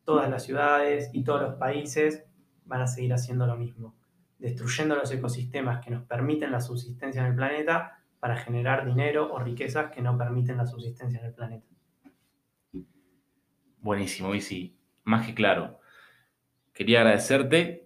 todas 0.04 0.28
las 0.28 0.44
ciudades 0.44 1.10
y 1.12 1.22
todos 1.22 1.42
los 1.42 1.54
países 1.54 2.24
van 2.64 2.80
a 2.80 2.86
seguir 2.86 3.12
haciendo 3.12 3.46
lo 3.46 3.56
mismo, 3.56 3.96
destruyendo 4.38 4.96
los 4.96 5.10
ecosistemas 5.12 5.84
que 5.84 5.90
nos 5.90 6.04
permiten 6.04 6.50
la 6.50 6.60
subsistencia 6.60 7.20
en 7.20 7.28
el 7.28 7.36
planeta 7.36 7.98
para 8.18 8.36
generar 8.36 8.84
dinero 8.86 9.32
o 9.32 9.38
riquezas 9.38 9.92
que 9.92 10.02
no 10.02 10.18
permiten 10.18 10.56
la 10.56 10.66
subsistencia 10.66 11.20
en 11.20 11.26
el 11.26 11.32
planeta. 11.32 11.66
Buenísimo, 13.78 14.34
sí, 14.40 14.76
más 15.04 15.26
que 15.26 15.34
claro. 15.34 15.78
Quería 16.72 17.00
agradecerte 17.00 17.85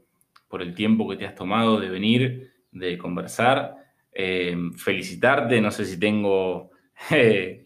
por 0.51 0.63
el 0.63 0.75
tiempo 0.75 1.09
que 1.09 1.17
te 1.17 1.25
has 1.25 1.37
tomado 1.37 1.79
de 1.79 1.89
venir, 1.89 2.51
de 2.73 2.99
conversar, 2.99 3.77
eh, 4.13 4.57
felicitarte, 4.77 5.61
no 5.61 5.71
sé 5.71 5.85
si 5.85 5.99
tengo 5.99 6.73
eh, 7.11 7.65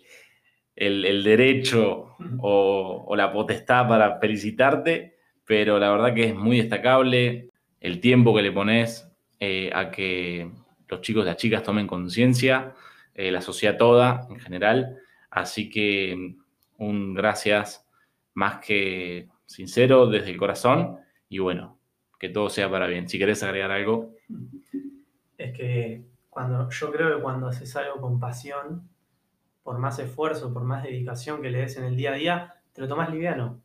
el, 0.76 1.24
derecho 1.24 2.16
o, 2.38 3.04
o 3.08 3.16
la 3.16 3.32
potestad 3.32 3.88
para 3.88 4.20
felicitarte, 4.20 5.16
pero 5.46 5.78
la 5.78 5.90
verdad 5.90 6.14
que 6.14 6.24
es 6.24 6.34
muy 6.34 6.58
destacable 6.58 7.48
el 7.80 8.00
tiempo 8.00 8.34
que 8.36 8.42
le 8.42 8.52
pones 8.52 9.10
eh, 9.40 9.70
a 9.74 9.90
que 9.90 10.50
los 10.88 11.00
chicos 11.00 11.24
y 11.24 11.26
las 11.26 11.38
chicas 11.38 11.62
tomen 11.62 11.86
conciencia, 11.86 12.74
la 13.14 13.40
sociedad 13.40 13.78
toda 13.78 14.26
en 14.28 14.40
general. 14.40 14.98
Así 15.30 15.70
que 15.70 16.34
un 16.78 17.14
gracias 17.14 17.86
más 18.34 18.58
que 18.58 19.28
sincero 19.46 20.06
desde 20.08 20.30
el 20.30 20.36
corazón 20.36 20.98
y 21.28 21.38
bueno, 21.38 21.73
todo 22.28 22.50
sea 22.50 22.70
para 22.70 22.86
bien. 22.86 23.08
Si 23.08 23.18
querés 23.18 23.42
agregar 23.42 23.70
algo. 23.70 24.14
Es 25.36 25.56
que 25.56 26.04
cuando 26.30 26.68
yo 26.70 26.92
creo 26.92 27.16
que 27.16 27.22
cuando 27.22 27.48
haces 27.48 27.74
algo 27.76 28.00
con 28.00 28.18
pasión, 28.18 28.88
por 29.62 29.78
más 29.78 29.98
esfuerzo, 29.98 30.52
por 30.52 30.62
más 30.62 30.82
dedicación 30.82 31.42
que 31.42 31.50
le 31.50 31.58
des 31.58 31.76
en 31.76 31.84
el 31.84 31.96
día 31.96 32.12
a 32.12 32.14
día, 32.14 32.54
te 32.72 32.82
lo 32.82 32.88
tomas 32.88 33.10
liviano. 33.10 33.60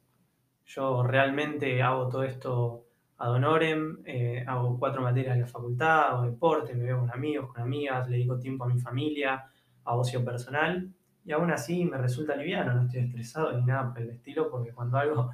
Yo 0.66 1.04
realmente 1.04 1.82
hago 1.82 2.08
todo 2.10 2.24
esto 2.24 2.86
ad 3.18 3.32
honorem, 3.32 4.02
eh, 4.06 4.46
hago 4.48 4.80
cuatro 4.80 5.02
materias 5.02 5.36
en 5.36 5.42
la 5.42 5.48
facultad, 5.48 6.10
hago 6.10 6.24
deporte, 6.24 6.74
me 6.74 6.86
veo 6.86 7.00
con 7.00 7.12
amigos, 7.12 7.52
con 7.52 7.62
amigas, 7.62 8.08
le 8.10 8.18
dedico 8.18 8.40
tiempo 8.40 8.64
a 8.64 8.68
mi 8.68 8.80
familia, 8.80 9.46
a 9.84 9.96
ocio 9.96 10.24
personal, 10.24 10.90
y 11.26 11.32
aún 11.34 11.52
así 11.52 11.84
me 11.84 11.98
resulta 11.98 12.36
liviano, 12.36 12.74
no 12.74 12.84
estoy 12.84 13.02
estresado 13.02 13.52
ni 13.52 13.66
nada 13.66 13.92
por 13.92 14.02
el 14.02 14.12
estilo, 14.12 14.50
porque 14.50 14.72
cuando 14.72 14.98
algo 14.98 15.32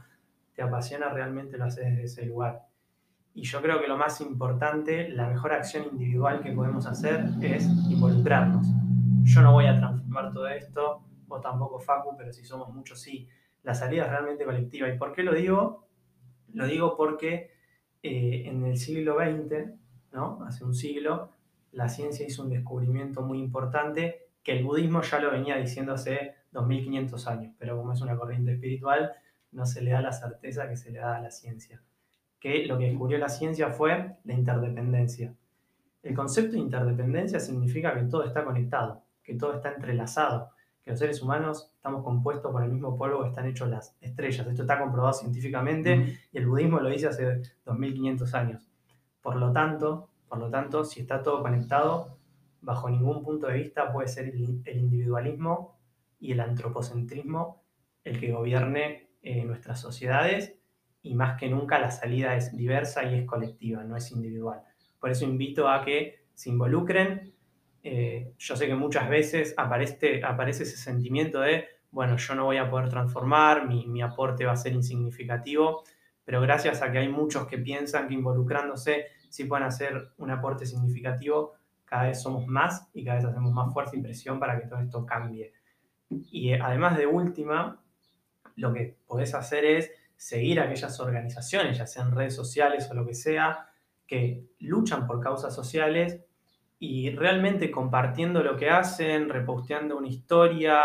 te 0.56 0.64
apasiona 0.64 1.10
realmente 1.10 1.58
lo 1.58 1.66
haces 1.66 1.86
desde 1.86 2.04
ese 2.04 2.26
lugar. 2.26 2.66
Y 3.36 3.44
yo 3.44 3.62
creo 3.62 3.80
que 3.80 3.88
lo 3.88 3.98
más 3.98 4.22
importante, 4.22 5.10
la 5.10 5.28
mejor 5.28 5.54
acción 5.54 5.86
individual 5.92 6.42
que 6.42 6.52
podemos 6.52 6.88
hacer 6.88 7.26
es 7.42 7.68
involucrarnos. 7.90 8.66
Yo 9.24 9.42
no 9.42 9.52
voy 9.54 9.66
a 9.66 9.76
transformar 9.76 10.34
todo 10.34 10.48
esto, 10.48 11.04
vos 11.28 11.42
tampoco 11.42 11.78
Facu, 11.80 12.16
pero 12.18 12.32
si 12.34 12.44
somos 12.44 12.74
muchos 12.74 13.02
sí 13.02 13.28
la 13.66 13.74
salida 13.74 14.06
es 14.06 14.12
realmente 14.12 14.46
colectiva. 14.46 14.88
¿Y 14.88 14.98
por 14.98 15.12
qué 15.12 15.24
lo 15.24 15.34
digo? 15.34 15.88
Lo 16.54 16.68
digo 16.68 16.96
porque 16.96 17.52
eh, 18.04 18.44
en 18.46 18.64
el 18.64 18.78
siglo 18.78 19.18
XX, 19.18 19.74
¿no? 20.14 20.46
hace 20.46 20.64
un 20.64 20.74
siglo, 20.74 21.32
la 21.72 21.90
ciencia 21.90 22.26
hizo 22.26 22.44
un 22.44 22.50
descubrimiento 22.50 23.24
muy 23.24 23.40
importante 23.40 24.30
que 24.44 24.54
el 24.54 24.64
budismo 24.64 25.02
ya 25.02 25.20
lo 25.20 25.32
venía 25.32 25.58
diciendo 25.58 25.94
hace 25.94 26.36
2500 26.52 27.28
años, 27.28 27.56
pero 27.58 27.76
como 27.76 27.92
es 27.92 28.02
una 28.02 28.16
corriente 28.16 28.54
espiritual, 28.54 29.12
no 29.52 29.66
se 29.66 29.82
le 29.82 29.92
da 29.92 30.02
la 30.02 30.12
certeza 30.12 30.70
que 30.70 30.78
se 30.78 30.92
le 30.92 31.00
da 31.00 31.18
a 31.18 31.22
la 31.22 31.32
ciencia. 31.32 31.82
Que 32.46 32.64
lo 32.68 32.78
que 32.78 32.86
descubrió 32.86 33.18
la 33.18 33.28
ciencia 33.28 33.72
fue 33.72 34.18
la 34.24 34.34
interdependencia. 34.36 35.34
El 36.04 36.14
concepto 36.14 36.52
de 36.52 36.60
interdependencia 36.60 37.40
significa 37.40 37.96
que 37.96 38.04
todo 38.04 38.24
está 38.24 38.46
conectado, 38.46 39.02
que 39.24 39.34
todo 39.34 39.56
está 39.56 39.74
entrelazado, 39.74 40.52
que 40.84 40.92
los 40.92 41.00
seres 41.00 41.24
humanos 41.24 41.72
estamos 41.74 42.04
compuestos 42.04 42.52
por 42.52 42.62
el 42.64 42.70
mismo 42.72 42.96
polvo 43.00 43.24
que 43.24 43.30
están 43.30 43.48
hechos 43.48 43.68
las 43.68 43.98
estrellas. 44.00 44.46
Esto 44.46 44.62
está 44.62 44.80
comprobado 44.80 45.14
científicamente 45.14 46.20
y 46.32 46.38
el 46.38 46.46
budismo 46.46 46.80
lo 46.80 46.90
dice 46.90 47.08
hace 47.08 47.42
2500 47.66 48.36
años. 48.36 48.70
Por 49.24 49.38
lo 49.38 49.52
tanto, 49.52 50.12
por 50.30 50.38
lo 50.38 50.52
tanto, 50.52 50.86
si 50.86 51.02
está 51.02 51.24
todo 51.24 51.42
conectado, 51.42 52.20
bajo 52.62 52.92
ningún 52.92 53.24
punto 53.24 53.48
de 53.48 53.56
vista 53.56 53.92
puede 53.92 54.08
ser 54.08 54.28
el 54.28 54.78
individualismo 54.78 55.80
y 56.20 56.34
el 56.34 56.42
antropocentrismo 56.42 57.64
el 58.04 58.20
que 58.20 58.32
gobierne 58.32 59.10
eh, 59.24 59.44
nuestras 59.46 59.80
sociedades 59.80 60.60
y 61.06 61.14
más 61.14 61.38
que 61.38 61.48
nunca 61.48 61.78
la 61.78 61.92
salida 61.92 62.36
es 62.36 62.58
diversa 62.58 63.04
y 63.04 63.20
es 63.20 63.26
colectiva, 63.28 63.84
no 63.84 63.96
es 63.96 64.12
individual. 64.12 64.64
Por 65.00 65.12
eso 65.12 65.24
invito 65.24 65.70
a 65.70 65.86
que 65.86 66.26
se 66.34 66.50
involucren, 66.50 67.32
eh, 67.84 68.34
yo 68.40 68.56
sé 68.56 68.66
que 68.66 68.74
muchas 68.74 69.08
veces 69.08 69.54
aparece, 69.56 70.24
aparece 70.24 70.64
ese 70.64 70.78
sentimiento 70.78 71.42
de, 71.42 71.66
bueno, 71.92 72.18
yo 72.18 72.34
no 72.34 72.46
voy 72.46 72.58
a 72.58 72.72
poder 72.72 72.90
transformar, 72.90 73.68
mi, 73.68 74.02
aporte 74.02 74.46
va 74.46 74.54
a 74.54 74.58
ser 74.58 74.74
insignificativo, 74.74 75.84
pero 76.24 76.42
gracias 76.42 76.82
a 76.82 76.92
que 76.92 76.98
hay 76.98 77.08
muchos 77.08 77.46
que 77.46 77.60
piensan 77.60 78.08
que 78.08 78.16
involucrándose 78.16 79.06
sí 79.30 79.44
pueden 79.44 79.68
hacer 79.68 80.10
un 80.18 80.32
aporte 80.32 80.66
significativo, 80.66 81.54
cada 81.86 82.08
vez 82.08 82.20
somos 82.20 82.48
más 82.48 82.90
y 82.96 83.06
cada 83.06 83.18
vez 83.18 83.26
hacemos 83.26 83.54
más 83.54 83.72
fuerza 83.72 83.96
y 83.96 84.02
presión 84.02 84.40
para 84.40 84.60
que 84.60 84.68
todo 84.68 84.80
esto 84.80 85.06
cambie. 85.06 85.54
Y 86.10 86.54
eh, 86.54 86.60
además 86.60 86.98
de 86.98 87.06
última, 87.06 87.80
lo 88.56 88.74
que 88.74 88.98
podés 89.06 89.36
hacer 89.36 89.66
es 89.66 89.92
seguir 90.16 90.60
aquellas 90.60 91.00
organizaciones, 91.00 91.78
ya 91.78 91.88
sean 91.88 92.12
redes 92.12 92.36
sociales 92.36 92.88
o 92.90 92.94
lo 92.94 93.06
que 93.06 93.14
sea, 93.14 93.70
que 94.08 94.46
luchan 94.60 95.08
por 95.08 95.20
causas 95.20 95.54
sociales 95.54 96.22
y 96.80 97.10
realmente 97.12 97.72
compartiendo 97.72 98.44
lo 98.44 98.58
que 98.58 98.70
hacen, 98.70 99.30
reposteando 99.30 99.98
una 99.98 100.08
historia, 100.08 100.84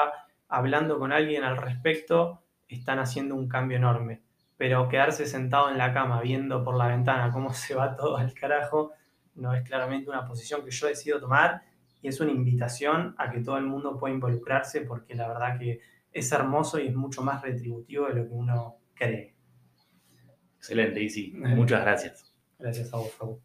hablando 0.48 0.98
con 0.98 1.12
alguien 1.12 1.44
al 1.44 1.56
respecto, 1.56 2.42
están 2.68 2.98
haciendo 2.98 3.34
un 3.34 3.48
cambio 3.48 3.76
enorme. 3.76 4.22
Pero 4.56 4.88
quedarse 4.88 5.26
sentado 5.26 5.70
en 5.70 5.78
la 5.78 5.92
cama 5.92 6.20
viendo 6.20 6.62
por 6.62 6.76
la 6.76 6.88
ventana 6.88 7.32
cómo 7.32 7.52
se 7.54 7.74
va 7.74 7.96
todo 7.96 8.16
al 8.16 8.34
carajo, 8.34 8.92
no 9.34 9.54
es 9.54 9.62
claramente 9.62 10.10
una 10.10 10.24
posición 10.24 10.64
que 10.64 10.70
yo 10.70 10.86
decido 10.86 11.20
tomar 11.20 11.62
y 12.02 12.08
es 12.08 12.20
una 12.20 12.32
invitación 12.32 13.14
a 13.18 13.30
que 13.30 13.40
todo 13.40 13.58
el 13.58 13.66
mundo 13.66 13.96
pueda 13.98 14.14
involucrarse 14.14 14.82
porque 14.82 15.14
la 15.14 15.28
verdad 15.28 15.58
que 15.58 15.80
es 16.12 16.32
hermoso 16.32 16.78
y 16.78 16.88
es 16.88 16.94
mucho 16.94 17.22
más 17.22 17.42
retributivo 17.42 18.06
de 18.06 18.14
lo 18.14 18.24
que 18.26 18.34
uno 18.34 18.79
cree. 19.00 19.34
Excelente, 20.58 21.02
Isi. 21.02 21.32
Muchas 21.34 21.80
gracias. 21.80 22.34
Gracias 22.58 22.92
a 22.92 22.98
vos, 22.98 23.18
Raúl. 23.18 23.40